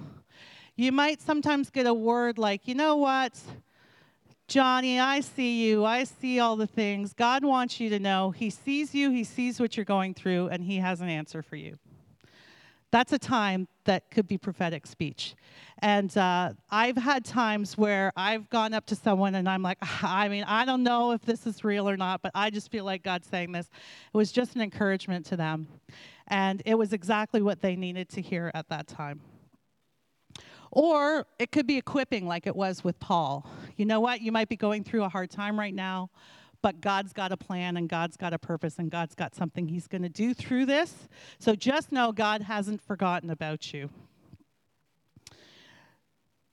You 0.75 0.91
might 0.91 1.21
sometimes 1.21 1.69
get 1.69 1.85
a 1.85 1.93
word 1.93 2.37
like, 2.37 2.67
you 2.67 2.75
know 2.75 2.97
what? 2.97 3.39
Johnny, 4.47 4.99
I 4.99 5.21
see 5.21 5.65
you. 5.65 5.85
I 5.85 6.03
see 6.03 6.39
all 6.39 6.57
the 6.57 6.67
things. 6.67 7.13
God 7.13 7.45
wants 7.45 7.79
you 7.79 7.89
to 7.89 7.99
know 7.99 8.31
He 8.31 8.49
sees 8.49 8.93
you, 8.93 9.09
He 9.09 9.23
sees 9.23 9.59
what 9.59 9.77
you're 9.77 9.85
going 9.85 10.13
through, 10.13 10.49
and 10.49 10.63
He 10.63 10.77
has 10.77 10.99
an 10.99 11.07
answer 11.07 11.41
for 11.41 11.55
you. 11.55 11.77
That's 12.91 13.13
a 13.13 13.19
time 13.19 13.69
that 13.85 14.11
could 14.11 14.27
be 14.27 14.37
prophetic 14.37 14.85
speech. 14.85 15.35
And 15.79 16.15
uh, 16.17 16.51
I've 16.69 16.97
had 16.97 17.23
times 17.23 17.77
where 17.77 18.11
I've 18.17 18.49
gone 18.49 18.73
up 18.73 18.85
to 18.87 18.95
someone 18.95 19.35
and 19.35 19.47
I'm 19.47 19.63
like, 19.63 19.77
I 20.03 20.27
mean, 20.27 20.43
I 20.43 20.65
don't 20.65 20.83
know 20.83 21.11
if 21.11 21.21
this 21.21 21.47
is 21.47 21.63
real 21.63 21.89
or 21.89 21.95
not, 21.95 22.21
but 22.21 22.33
I 22.35 22.49
just 22.49 22.69
feel 22.69 22.83
like 22.83 23.01
God's 23.01 23.27
saying 23.27 23.53
this. 23.53 23.67
It 24.13 24.17
was 24.17 24.31
just 24.31 24.55
an 24.55 24.61
encouragement 24.61 25.25
to 25.27 25.37
them. 25.37 25.67
And 26.31 26.63
it 26.65 26.75
was 26.75 26.93
exactly 26.93 27.41
what 27.41 27.61
they 27.61 27.75
needed 27.75 28.07
to 28.11 28.21
hear 28.21 28.51
at 28.53 28.69
that 28.69 28.87
time. 28.87 29.19
Or 30.71 31.27
it 31.37 31.51
could 31.51 31.67
be 31.67 31.77
equipping, 31.77 32.25
like 32.25 32.47
it 32.47 32.55
was 32.55 32.85
with 32.85 32.97
Paul. 33.01 33.45
You 33.75 33.85
know 33.85 33.99
what? 33.99 34.21
You 34.21 34.31
might 34.31 34.47
be 34.47 34.55
going 34.55 34.85
through 34.85 35.03
a 35.03 35.09
hard 35.09 35.29
time 35.29 35.59
right 35.59 35.73
now, 35.73 36.09
but 36.61 36.79
God's 36.79 37.11
got 37.11 37.33
a 37.33 37.37
plan 37.37 37.75
and 37.75 37.89
God's 37.89 38.15
got 38.15 38.33
a 38.33 38.39
purpose 38.39 38.79
and 38.79 38.89
God's 38.89 39.13
got 39.13 39.35
something 39.35 39.67
He's 39.67 39.89
going 39.89 40.03
to 40.03 40.09
do 40.09 40.33
through 40.33 40.67
this. 40.67 41.09
So 41.37 41.53
just 41.53 41.91
know 41.91 42.13
God 42.13 42.43
hasn't 42.43 42.81
forgotten 42.81 43.29
about 43.29 43.73
you. 43.73 43.89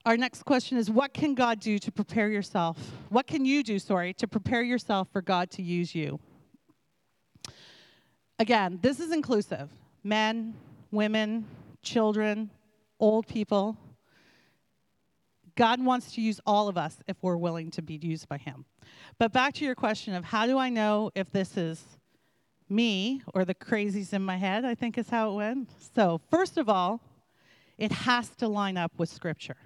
Our 0.05 0.17
next 0.17 0.43
question 0.45 0.77
is 0.77 0.91
What 0.91 1.15
can 1.15 1.37
God 1.37 1.61
do 1.61 1.79
to 1.79 1.93
prepare 1.93 2.29
yourself? 2.29 2.79
What 3.11 3.29
can 3.29 3.45
you 3.45 3.63
do, 3.63 3.79
sorry, 3.79 4.13
to 4.15 4.27
prepare 4.27 4.63
yourself 4.63 5.07
for 5.13 5.23
God 5.23 5.53
to 5.53 5.63
use 5.63 5.95
you? 5.95 6.19
Again, 8.39 8.79
this 8.83 9.01
is 9.01 9.13
inclusive 9.13 9.69
men, 10.05 10.55
women, 10.91 11.45
children, 11.83 12.51
old 13.01 13.27
people, 13.27 13.77
God 15.59 15.85
wants 15.85 16.13
to 16.13 16.21
use 16.21 16.41
all 16.47 16.69
of 16.69 16.79
us 16.79 16.99
if 17.09 17.17
we're 17.21 17.37
willing 17.37 17.73
to 17.73 17.83
be 17.83 17.99
used 18.01 18.29
by 18.29 18.39
Him. 18.39 18.65
But 19.19 19.33
back 19.33 19.55
to 19.55 19.65
your 19.65 19.75
question 19.75 20.15
of 20.15 20.25
how 20.25 20.47
do 20.47 20.57
I 20.57 20.69
know 20.69 21.11
if 21.17 21.33
this 21.33 21.57
is 21.57 21.83
me 22.69 23.23
or 23.35 23.45
the 23.45 23.57
crazies 23.57 24.13
in 24.13 24.23
my 24.23 24.37
head, 24.37 24.65
I 24.65 24.77
think 24.77 24.97
is 24.97 25.11
how 25.11 25.33
it 25.33 25.35
went. 25.35 25.71
So, 25.97 26.21
first 26.31 26.59
of 26.59 26.69
all, 26.69 27.01
it 27.77 27.91
has 27.91 28.29
to 28.37 28.47
line 28.47 28.77
up 28.77 28.93
with 28.99 29.09
Scripture. 29.09 29.57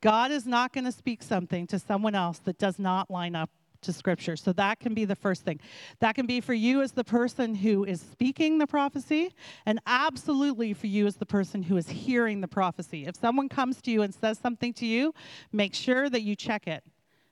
God 0.00 0.30
is 0.30 0.46
not 0.46 0.72
going 0.72 0.84
to 0.84 0.92
speak 0.92 1.24
something 1.24 1.66
to 1.66 1.80
someone 1.80 2.14
else 2.14 2.38
that 2.44 2.58
does 2.58 2.78
not 2.78 3.10
line 3.10 3.34
up 3.34 3.50
to 3.82 3.92
scripture. 3.92 4.36
So 4.36 4.52
that 4.54 4.80
can 4.80 4.94
be 4.94 5.04
the 5.04 5.16
first 5.16 5.44
thing. 5.44 5.60
That 6.00 6.14
can 6.14 6.26
be 6.26 6.40
for 6.40 6.54
you 6.54 6.82
as 6.82 6.92
the 6.92 7.04
person 7.04 7.54
who 7.54 7.84
is 7.84 8.00
speaking 8.00 8.58
the 8.58 8.66
prophecy, 8.66 9.34
and 9.66 9.80
absolutely 9.86 10.72
for 10.72 10.86
you 10.86 11.06
as 11.06 11.16
the 11.16 11.26
person 11.26 11.62
who 11.62 11.76
is 11.76 11.88
hearing 11.88 12.40
the 12.40 12.48
prophecy. 12.48 13.06
If 13.06 13.16
someone 13.16 13.48
comes 13.48 13.80
to 13.82 13.90
you 13.90 14.02
and 14.02 14.14
says 14.14 14.38
something 14.38 14.72
to 14.74 14.86
you, 14.86 15.14
make 15.52 15.74
sure 15.74 16.08
that 16.10 16.22
you 16.22 16.36
check 16.36 16.66
it 16.66 16.84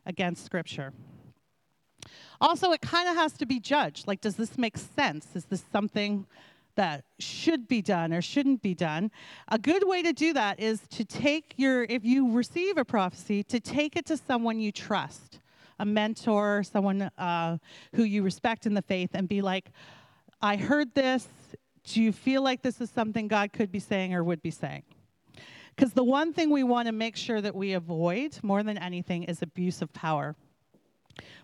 against 0.07 0.45
scripture. 0.45 0.93
Also, 2.41 2.71
it 2.73 2.81
kind 2.81 3.09
of 3.09 3.17
has 3.17 3.33
to 3.35 3.47
be 3.47 3.59
judged. 3.59 4.07
Like, 4.07 4.21
does 4.21 4.37
this 4.37 4.57
make 4.57 4.79
sense? 4.79 5.27
Is 5.35 5.45
this 5.47 5.65
something 5.73 6.27
that 6.79 7.03
should 7.19 7.67
be 7.67 7.83
done 7.83 8.13
or 8.13 8.23
shouldn't 8.23 8.63
be 8.63 8.73
done. 8.73 9.11
A 9.49 9.59
good 9.59 9.83
way 9.85 10.01
to 10.01 10.13
do 10.13 10.33
that 10.33 10.61
is 10.61 10.81
to 10.91 11.05
take 11.05 11.55
your, 11.57 11.83
if 11.83 12.05
you 12.05 12.31
receive 12.31 12.79
a 12.79 12.85
prophecy, 12.85 13.43
to 13.43 13.59
take 13.59 13.97
it 13.97 14.07
to 14.07 14.17
someone 14.17 14.61
you 14.61 14.71
trust, 14.71 15.41
a 15.79 15.85
mentor, 15.85 16.63
someone 16.63 17.03
uh, 17.19 17.59
who 17.95 18.03
you 18.03 18.23
respect 18.23 18.67
in 18.67 18.75
the 18.75 18.83
faith, 18.83 19.11
and 19.15 19.29
be 19.29 19.43
like, 19.43 19.71
I 20.41 20.57
heard 20.57 20.95
this. 20.95 21.27
Do 21.85 22.03
you 22.03 22.13
feel 22.13 22.43
like 22.43 22.63
this 22.63 22.81
is 22.81 22.91
something 22.91 23.29
God 23.29 23.53
could 23.53 23.73
be 23.73 23.79
saying 23.79 24.15
or 24.15 24.23
would 24.23 24.43
be 24.43 24.51
saying? 24.51 24.83
Because 25.75 25.93
the 25.93 26.05
one 26.05 26.33
thing 26.33 26.51
we 26.51 26.65
want 26.65 26.87
to 26.87 26.93
make 26.93 27.17
sure 27.17 27.41
that 27.41 27.55
we 27.55 27.73
avoid 27.73 28.39
more 28.43 28.63
than 28.63 28.77
anything 28.77 29.23
is 29.25 29.43
abuse 29.43 29.81
of 29.81 29.93
power. 29.93 30.35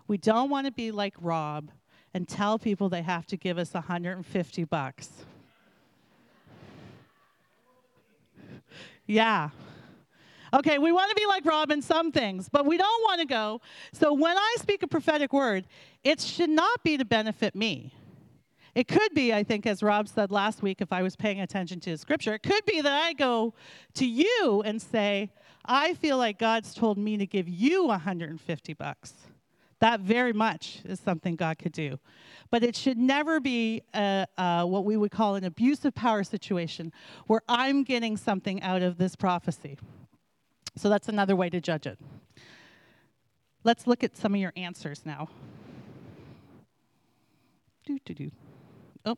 We 0.07 0.17
don't 0.17 0.49
want 0.49 0.67
to 0.67 0.71
be 0.71 0.91
like 0.91 1.15
Rob 1.19 1.71
and 2.13 2.27
tell 2.27 2.59
people 2.59 2.89
they 2.89 3.01
have 3.01 3.25
to 3.27 3.37
give 3.37 3.57
us 3.57 3.73
150 3.73 4.63
bucks. 4.65 5.09
Yeah. 9.07 9.49
Okay, 10.55 10.77
we 10.77 10.93
want 10.93 11.09
to 11.09 11.15
be 11.15 11.27
like 11.27 11.45
Rob 11.45 11.69
in 11.69 11.81
some 11.81 12.13
things, 12.13 12.47
but 12.47 12.65
we 12.65 12.77
don't 12.77 13.03
want 13.03 13.19
to 13.19 13.27
go. 13.27 13.59
So 13.91 14.13
when 14.13 14.37
I 14.37 14.55
speak 14.57 14.83
a 14.83 14.87
prophetic 14.87 15.33
word, 15.33 15.67
it 16.01 16.21
should 16.21 16.49
not 16.49 16.81
be 16.81 16.95
to 16.95 17.03
benefit 17.03 17.55
me. 17.55 17.93
It 18.73 18.87
could 18.87 19.13
be, 19.13 19.33
I 19.33 19.43
think, 19.43 19.65
as 19.65 19.83
Rob 19.83 20.07
said 20.07 20.31
last 20.31 20.61
week, 20.61 20.79
if 20.79 20.93
I 20.93 21.01
was 21.01 21.17
paying 21.17 21.41
attention 21.41 21.81
to 21.81 21.97
scripture, 21.97 22.33
it 22.35 22.43
could 22.43 22.63
be 22.65 22.79
that 22.79 22.93
I 22.93 23.11
go 23.11 23.53
to 23.95 24.05
you 24.05 24.63
and 24.65 24.81
say, 24.81 25.29
I 25.65 25.93
feel 25.95 26.17
like 26.17 26.39
God's 26.39 26.73
told 26.73 26.97
me 26.97 27.17
to 27.17 27.25
give 27.25 27.49
you 27.49 27.87
150 27.87 28.73
bucks. 28.75 29.13
That 29.79 29.99
very 29.99 30.31
much 30.33 30.79
is 30.85 31.01
something 31.01 31.35
God 31.35 31.57
could 31.57 31.73
do. 31.73 31.99
But 32.49 32.63
it 32.63 32.77
should 32.77 32.97
never 32.97 33.41
be 33.41 33.81
a, 33.93 34.25
a, 34.37 34.65
what 34.65 34.85
we 34.85 34.95
would 34.95 35.11
call 35.11 35.35
an 35.35 35.43
abusive 35.43 35.93
power 35.93 36.23
situation 36.23 36.93
where 37.27 37.41
I'm 37.49 37.83
getting 37.83 38.15
something 38.15 38.61
out 38.61 38.81
of 38.81 38.97
this 38.97 39.17
prophecy. 39.17 39.77
So 40.77 40.89
that's 40.89 41.07
another 41.07 41.35
way 41.35 41.49
to 41.49 41.61
judge 41.61 41.87
it. 41.87 41.97
Let's 43.63 43.87
look 43.87 44.03
at 44.03 44.15
some 44.15 44.35
of 44.35 44.41
your 44.41 44.53
answers 44.55 45.05
now. 45.05 45.29
Do, 47.85 47.99
do. 47.99 48.31
Oh, 49.05 49.17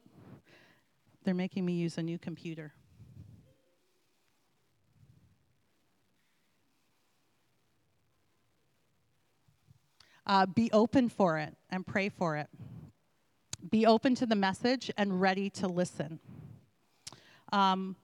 they're 1.23 1.33
making 1.33 1.65
me 1.65 1.73
use 1.73 1.97
a 1.97 2.03
new 2.03 2.17
computer. 2.17 2.73
Uh, 10.25 10.45
be 10.45 10.69
open 10.73 11.07
for 11.07 11.37
it 11.37 11.55
and 11.69 11.87
pray 11.87 12.09
for 12.09 12.35
it. 12.35 12.49
Be 13.71 13.85
open 13.85 14.13
to 14.15 14.25
the 14.25 14.35
message 14.35 14.91
and 14.97 15.21
ready 15.21 15.49
to 15.51 15.67
listen. 15.67 16.19
Um, 17.53 17.95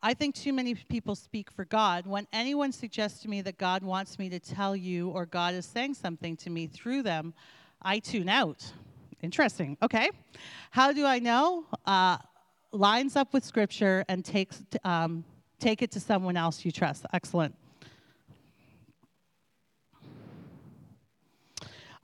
I 0.00 0.14
think 0.14 0.36
too 0.36 0.52
many 0.52 0.76
people 0.76 1.16
speak 1.16 1.50
for 1.50 1.64
God. 1.64 2.06
When 2.06 2.28
anyone 2.32 2.70
suggests 2.70 3.20
to 3.22 3.28
me 3.28 3.40
that 3.42 3.58
God 3.58 3.82
wants 3.82 4.16
me 4.18 4.28
to 4.28 4.38
tell 4.38 4.76
you 4.76 5.08
or 5.08 5.26
God 5.26 5.54
is 5.54 5.66
saying 5.66 5.94
something 5.94 6.36
to 6.38 6.50
me 6.50 6.68
through 6.68 7.02
them, 7.02 7.34
I 7.82 7.98
tune 7.98 8.28
out. 8.28 8.72
Interesting. 9.22 9.76
Okay. 9.82 10.10
How 10.70 10.92
do 10.92 11.04
I 11.04 11.18
know? 11.18 11.66
Uh, 11.84 12.18
lines 12.70 13.16
up 13.16 13.32
with 13.32 13.44
Scripture 13.44 14.04
and 14.08 14.24
takes 14.24 14.62
um, 14.84 15.24
take 15.58 15.82
it 15.82 15.90
to 15.90 16.00
someone 16.00 16.36
else 16.36 16.64
you 16.64 16.70
trust. 16.70 17.04
Excellent. 17.12 17.56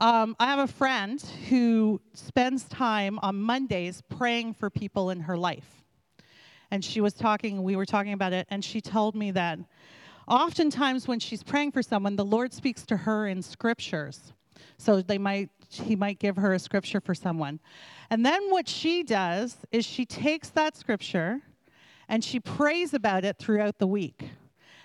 Um, 0.01 0.35
I 0.41 0.47
have 0.47 0.59
a 0.59 0.67
friend 0.67 1.23
who 1.49 2.01
spends 2.15 2.65
time 2.65 3.21
on 3.21 3.41
Mondays 3.41 4.03
praying 4.09 4.55
for 4.55 4.69
people 4.69 5.11
in 5.11 5.21
her 5.21 5.37
life. 5.37 5.84
And 6.75 6.85
she 6.85 7.01
was 7.01 7.15
talking, 7.15 7.63
we 7.63 7.77
were 7.77 7.87
talking 7.87 8.15
about 8.15 8.33
it, 8.33 8.49
and 8.51 8.65
she 8.65 8.81
told 8.81 9.15
me 9.15 9.31
that 9.31 9.61
oftentimes 10.27 11.07
when 11.07 11.21
she's 11.21 11.41
praying 11.41 11.71
for 11.71 11.83
someone, 11.83 12.17
the 12.17 12.25
Lord 12.25 12.53
speaks 12.53 12.85
to 12.87 12.97
her 12.97 13.29
in 13.29 13.43
scriptures. 13.43 14.33
So 14.77 15.01
they 15.01 15.17
might 15.17 15.51
he 15.69 15.95
might 15.95 16.19
give 16.19 16.35
her 16.35 16.53
a 16.53 16.59
scripture 16.59 17.01
for 17.01 17.15
someone. 17.15 17.61
And 18.11 18.27
then 18.27 18.51
what 18.51 18.69
she 18.69 19.05
does 19.05 19.59
is 19.71 19.85
she 19.85 20.05
takes 20.05 20.51
that 20.51 20.77
scripture 20.77 21.43
and 22.09 22.25
she 22.25 22.41
prays 22.41 22.93
about 22.93 23.25
it 23.25 23.39
throughout 23.39 23.79
the 23.79 23.87
week. 23.87 24.31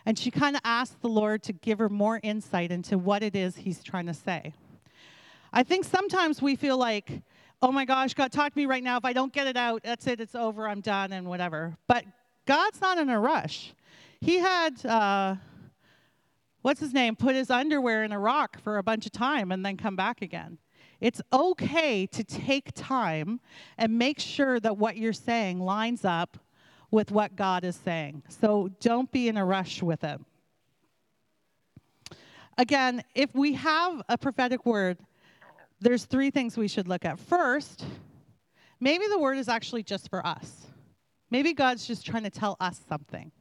And 0.05 0.17
she 0.17 0.29
kind 0.29 0.55
of 0.55 0.61
asks 0.63 0.95
the 1.01 1.09
Lord 1.09 1.41
to 1.41 1.53
give 1.53 1.79
her 1.79 1.89
more 1.89 2.19
insight 2.21 2.71
into 2.71 2.99
what 2.99 3.23
it 3.23 3.35
is 3.35 3.55
he's 3.55 3.81
trying 3.83 4.05
to 4.05 4.13
say. 4.13 4.53
I 5.51 5.63
think 5.63 5.85
sometimes 5.85 6.39
we 6.39 6.55
feel 6.55 6.77
like, 6.77 7.23
oh 7.61 7.71
my 7.71 7.85
gosh, 7.85 8.13
God, 8.13 8.31
talk 8.31 8.53
to 8.53 8.57
me 8.57 8.65
right 8.65 8.83
now. 8.83 8.97
If 8.97 9.05
I 9.05 9.13
don't 9.13 9.33
get 9.33 9.47
it 9.47 9.57
out, 9.57 9.83
that's 9.83 10.07
it, 10.07 10.19
it's 10.21 10.35
over, 10.35 10.67
I'm 10.67 10.81
done, 10.81 11.11
and 11.11 11.27
whatever. 11.27 11.77
But 11.87 12.05
God's 12.45 12.79
not 12.81 12.97
in 12.97 13.09
a 13.09 13.19
rush. 13.19 13.73
He 14.21 14.39
had, 14.39 14.85
uh, 14.85 15.35
what's 16.61 16.79
his 16.79 16.93
name, 16.93 17.15
put 17.15 17.35
his 17.35 17.49
underwear 17.49 18.03
in 18.03 18.11
a 18.11 18.19
rock 18.19 18.59
for 18.61 18.77
a 18.77 18.83
bunch 18.83 19.05
of 19.05 19.11
time 19.11 19.51
and 19.51 19.65
then 19.65 19.77
come 19.77 19.95
back 19.95 20.21
again. 20.21 20.57
It's 21.01 21.21
okay 21.31 22.05
to 22.07 22.23
take 22.23 22.71
time 22.75 23.39
and 23.77 23.97
make 23.97 24.19
sure 24.19 24.59
that 24.59 24.77
what 24.77 24.97
you're 24.97 25.13
saying 25.13 25.59
lines 25.59 26.03
up 26.03 26.37
with 26.91 27.11
what 27.11 27.35
God 27.35 27.63
is 27.63 27.75
saying. 27.75 28.23
So 28.27 28.69
don't 28.79 29.11
be 29.11 29.27
in 29.27 29.37
a 29.37 29.45
rush 29.45 29.81
with 29.81 30.03
it. 30.03 30.19
Again, 32.57 33.03
if 33.15 33.33
we 33.33 33.53
have 33.53 34.01
a 34.09 34.17
prophetic 34.17 34.65
word, 34.65 34.97
there's 35.81 36.05
three 36.05 36.29
things 36.29 36.57
we 36.57 36.67
should 36.67 36.87
look 36.87 37.05
at. 37.05 37.19
First, 37.19 37.85
maybe 38.79 39.05
the 39.07 39.19
word 39.19 39.37
is 39.37 39.47
actually 39.47 39.83
just 39.83 40.09
for 40.09 40.25
us. 40.25 40.67
Maybe 41.31 41.53
God's 41.53 41.85
just 41.85 42.05
trying 42.05 42.23
to 42.23 42.29
tell 42.29 42.57
us 42.59 42.81
something 42.89 43.31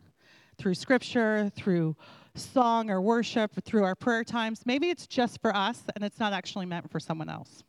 through 0.59 0.75
scripture, 0.75 1.51
through 1.55 1.97
song 2.35 2.91
or 2.91 3.01
worship, 3.01 3.53
through 3.65 3.85
our 3.85 3.95
prayer 3.95 4.25
times. 4.25 4.63
Maybe 4.67 4.91
it's 4.91 5.07
just 5.07 5.41
for 5.41 5.55
us 5.55 5.83
and 5.95 6.05
it's 6.05 6.19
not 6.19 6.33
actually 6.33 6.67
meant 6.67 6.91
for 6.91 7.01
someone 7.01 7.29
else. 7.29 7.63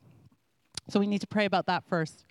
So 0.88 1.00
we 1.00 1.06
need 1.06 1.20
to 1.20 1.26
pray 1.26 1.44
about 1.44 1.66
that 1.66 1.84
first. 1.88 2.24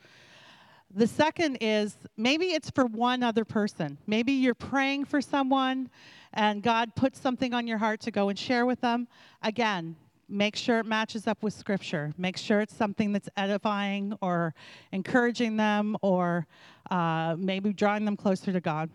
The 0.94 1.08
second 1.08 1.58
is 1.62 1.96
maybe 2.18 2.48
it's 2.48 2.70
for 2.70 2.86
one 2.86 3.22
other 3.22 3.46
person. 3.46 3.98
Maybe 4.08 4.34
you're 4.34 4.56
praying 4.56 5.06
for 5.06 5.22
someone 5.22 5.90
and 6.34 6.64
God 6.64 6.96
puts 6.96 7.20
something 7.20 7.54
on 7.54 7.68
your 7.68 7.78
heart 7.78 8.02
to 8.02 8.12
go 8.12 8.30
and 8.30 8.38
share 8.38 8.66
with 8.66 8.82
them. 8.82 9.08
Again, 9.42 9.96
make 10.30 10.56
sure 10.56 10.80
it 10.80 10.86
matches 10.86 11.28
up 11.28 11.42
with 11.42 11.54
scripture. 11.54 12.14
Make 12.18 12.38
sure 12.38 12.62
it's 12.62 12.76
something 12.76 13.12
that's 13.12 13.30
edifying 13.36 14.18
or 14.22 14.54
encouraging 14.92 15.58
them 15.58 15.98
or 16.02 16.48
uh, 16.92 17.36
maybe 17.38 17.74
drawing 17.74 18.06
them 18.06 18.16
closer 18.16 18.52
to 18.52 18.62
god. 18.62 18.90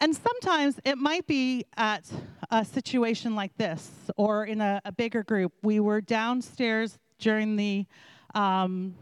And 0.00 0.16
sometimes 0.16 0.80
it 0.84 0.98
might 0.98 1.26
be 1.28 1.64
at 1.76 2.10
a 2.50 2.64
situation 2.64 3.36
like 3.36 3.56
this 3.56 3.90
or 4.16 4.46
in 4.46 4.60
a, 4.60 4.80
a 4.84 4.90
bigger 4.90 5.22
group. 5.22 5.52
We 5.62 5.78
were 5.78 6.00
downstairs 6.00 6.98
during 7.20 7.54
the 7.54 7.86
um, 8.34 8.94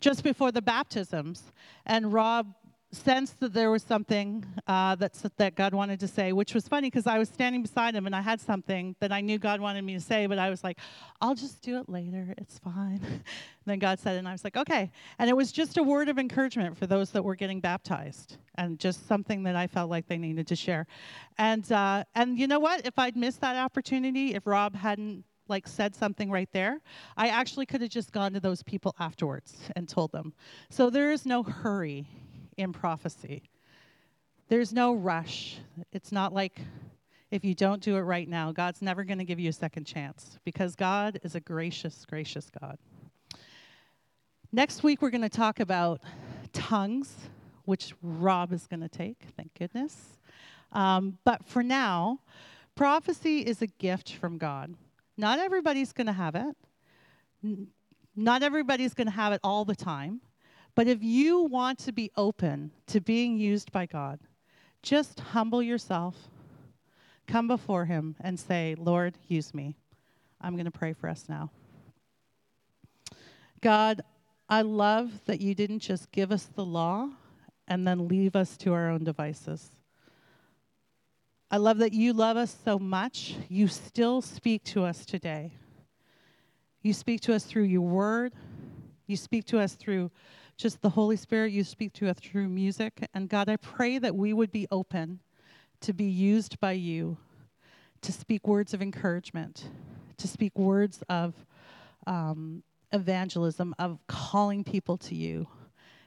just 0.00 0.24
before 0.24 0.50
the 0.50 0.62
baptisms 0.62 1.52
and 1.84 2.12
rob 2.12 2.54
sensed 2.92 3.38
that 3.40 3.52
there 3.52 3.70
was 3.70 3.82
something 3.82 4.44
uh, 4.66 4.94
that's, 4.96 5.24
that 5.36 5.54
God 5.54 5.74
wanted 5.74 6.00
to 6.00 6.08
say, 6.08 6.32
which 6.32 6.54
was 6.54 6.66
funny 6.66 6.88
because 6.88 7.06
I 7.06 7.18
was 7.18 7.28
standing 7.28 7.62
beside 7.62 7.94
him 7.94 8.06
and 8.06 8.16
I 8.16 8.20
had 8.20 8.40
something 8.40 8.96
that 9.00 9.12
I 9.12 9.20
knew 9.20 9.38
God 9.38 9.60
wanted 9.60 9.82
me 9.82 9.94
to 9.94 10.00
say, 10.00 10.26
but 10.26 10.38
I 10.38 10.50
was 10.50 10.64
like, 10.64 10.78
I'll 11.20 11.34
just 11.34 11.62
do 11.62 11.78
it 11.78 11.88
later. 11.88 12.34
It's 12.36 12.58
fine. 12.58 13.00
then 13.66 13.78
God 13.78 13.98
said 14.00 14.16
it, 14.16 14.18
and 14.18 14.28
I 14.28 14.32
was 14.32 14.42
like, 14.42 14.56
okay. 14.56 14.90
And 15.18 15.30
it 15.30 15.36
was 15.36 15.52
just 15.52 15.78
a 15.78 15.82
word 15.82 16.08
of 16.08 16.18
encouragement 16.18 16.76
for 16.76 16.86
those 16.86 17.10
that 17.10 17.22
were 17.22 17.36
getting 17.36 17.60
baptized 17.60 18.38
and 18.56 18.78
just 18.78 19.06
something 19.06 19.44
that 19.44 19.54
I 19.54 19.66
felt 19.66 19.88
like 19.88 20.06
they 20.08 20.18
needed 20.18 20.46
to 20.48 20.56
share. 20.56 20.86
And, 21.38 21.70
uh, 21.70 22.04
and 22.14 22.38
you 22.38 22.48
know 22.48 22.58
what? 22.58 22.84
If 22.84 22.98
I'd 22.98 23.16
missed 23.16 23.40
that 23.42 23.56
opportunity, 23.56 24.34
if 24.34 24.46
Rob 24.46 24.74
hadn't 24.74 25.24
like 25.48 25.66
said 25.68 25.94
something 25.94 26.30
right 26.30 26.48
there, 26.52 26.80
I 27.16 27.28
actually 27.28 27.66
could 27.66 27.80
have 27.82 27.90
just 27.90 28.12
gone 28.12 28.32
to 28.32 28.40
those 28.40 28.62
people 28.62 28.94
afterwards 28.98 29.56
and 29.76 29.88
told 29.88 30.12
them. 30.12 30.32
So 30.70 30.90
there 30.90 31.10
is 31.10 31.26
no 31.26 31.42
hurry 31.42 32.06
in 32.56 32.72
prophecy. 32.72 33.42
There's 34.48 34.72
no 34.72 34.94
rush. 34.94 35.58
It's 35.92 36.10
not 36.10 36.32
like 36.32 36.60
if 37.30 37.44
you 37.44 37.54
don't 37.54 37.80
do 37.80 37.96
it 37.96 38.00
right 38.00 38.28
now, 38.28 38.50
God's 38.50 38.82
never 38.82 39.04
going 39.04 39.18
to 39.18 39.24
give 39.24 39.38
you 39.38 39.48
a 39.48 39.52
second 39.52 39.84
chance 39.84 40.38
because 40.44 40.74
God 40.74 41.20
is 41.22 41.34
a 41.34 41.40
gracious, 41.40 42.04
gracious 42.04 42.50
God. 42.60 42.76
Next 44.52 44.82
week, 44.82 45.00
we're 45.00 45.10
going 45.10 45.22
to 45.22 45.28
talk 45.28 45.60
about 45.60 46.00
tongues, 46.52 47.14
which 47.66 47.94
Rob 48.02 48.52
is 48.52 48.66
going 48.66 48.80
to 48.80 48.88
take, 48.88 49.18
thank 49.36 49.54
goodness. 49.56 50.18
Um, 50.72 51.18
but 51.24 51.46
for 51.46 51.62
now, 51.62 52.18
prophecy 52.74 53.40
is 53.40 53.62
a 53.62 53.68
gift 53.68 54.14
from 54.14 54.38
God. 54.38 54.74
Not 55.16 55.38
everybody's 55.38 55.92
going 55.92 56.08
to 56.08 56.12
have 56.12 56.34
it. 56.34 56.56
Not 58.16 58.42
everybody's 58.42 58.94
going 58.94 59.06
to 59.06 59.12
have 59.12 59.32
it 59.32 59.40
all 59.44 59.64
the 59.64 59.76
time, 59.76 60.20
but 60.74 60.86
if 60.86 61.02
you 61.02 61.42
want 61.42 61.78
to 61.80 61.92
be 61.92 62.10
open 62.16 62.70
to 62.86 63.00
being 63.00 63.36
used 63.36 63.72
by 63.72 63.86
God, 63.86 64.20
just 64.82 65.20
humble 65.20 65.62
yourself, 65.62 66.16
come 67.26 67.46
before 67.46 67.84
Him, 67.84 68.16
and 68.20 68.38
say, 68.38 68.74
Lord, 68.78 69.16
use 69.28 69.52
me. 69.52 69.76
I'm 70.40 70.54
going 70.54 70.64
to 70.64 70.70
pray 70.70 70.92
for 70.92 71.08
us 71.08 71.26
now. 71.28 71.50
God, 73.60 74.00
I 74.48 74.62
love 74.62 75.12
that 75.26 75.40
you 75.40 75.54
didn't 75.54 75.80
just 75.80 76.10
give 76.12 76.32
us 76.32 76.44
the 76.44 76.64
law 76.64 77.10
and 77.68 77.86
then 77.86 78.08
leave 78.08 78.34
us 78.34 78.56
to 78.58 78.72
our 78.72 78.88
own 78.88 79.04
devices. 79.04 79.70
I 81.50 81.56
love 81.56 81.78
that 81.78 81.92
you 81.92 82.12
love 82.12 82.36
us 82.36 82.56
so 82.64 82.78
much, 82.78 83.36
you 83.48 83.68
still 83.68 84.22
speak 84.22 84.64
to 84.64 84.84
us 84.84 85.04
today. 85.04 85.52
You 86.82 86.92
speak 86.92 87.20
to 87.22 87.34
us 87.34 87.44
through 87.44 87.64
your 87.64 87.82
word, 87.82 88.32
you 89.06 89.16
speak 89.16 89.44
to 89.46 89.58
us 89.58 89.74
through 89.74 90.10
just 90.60 90.82
the 90.82 90.90
Holy 90.90 91.16
Spirit, 91.16 91.52
you 91.52 91.64
speak 91.64 91.94
to 91.94 92.08
us 92.08 92.18
through 92.18 92.46
music. 92.46 93.08
And 93.14 93.30
God, 93.30 93.48
I 93.48 93.56
pray 93.56 93.96
that 93.98 94.14
we 94.14 94.34
would 94.34 94.52
be 94.52 94.66
open 94.70 95.20
to 95.80 95.94
be 95.94 96.04
used 96.04 96.60
by 96.60 96.72
you 96.72 97.16
to 98.02 98.12
speak 98.12 98.46
words 98.46 98.74
of 98.74 98.82
encouragement, 98.82 99.70
to 100.18 100.28
speak 100.28 100.58
words 100.58 101.02
of 101.08 101.34
um, 102.06 102.62
evangelism, 102.92 103.74
of 103.78 103.98
calling 104.06 104.62
people 104.62 104.98
to 104.98 105.14
you, 105.14 105.48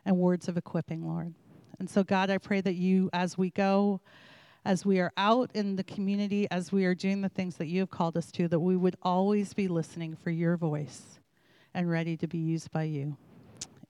and 0.05 0.17
words 0.17 0.47
of 0.47 0.55
equipping, 0.55 1.07
Lord. 1.07 1.33
And 1.79 1.89
so, 1.89 2.03
God, 2.03 2.29
I 2.29 2.37
pray 2.37 2.61
that 2.61 2.75
you, 2.75 3.09
as 3.11 3.35
we 3.35 3.49
go, 3.49 4.01
as 4.65 4.85
we 4.85 4.99
are 4.99 5.11
out 5.17 5.49
in 5.55 5.77
the 5.77 5.83
community, 5.83 6.47
as 6.51 6.71
we 6.71 6.85
are 6.85 6.93
doing 6.93 7.21
the 7.21 7.29
things 7.29 7.57
that 7.57 7.67
you 7.67 7.79
have 7.79 7.89
called 7.89 8.17
us 8.17 8.31
to, 8.33 8.47
that 8.47 8.59
we 8.59 8.77
would 8.77 8.97
always 9.01 9.55
be 9.55 9.67
listening 9.67 10.15
for 10.15 10.29
your 10.29 10.57
voice 10.57 11.19
and 11.73 11.89
ready 11.89 12.15
to 12.17 12.27
be 12.27 12.37
used 12.37 12.71
by 12.71 12.83
you. 12.83 13.17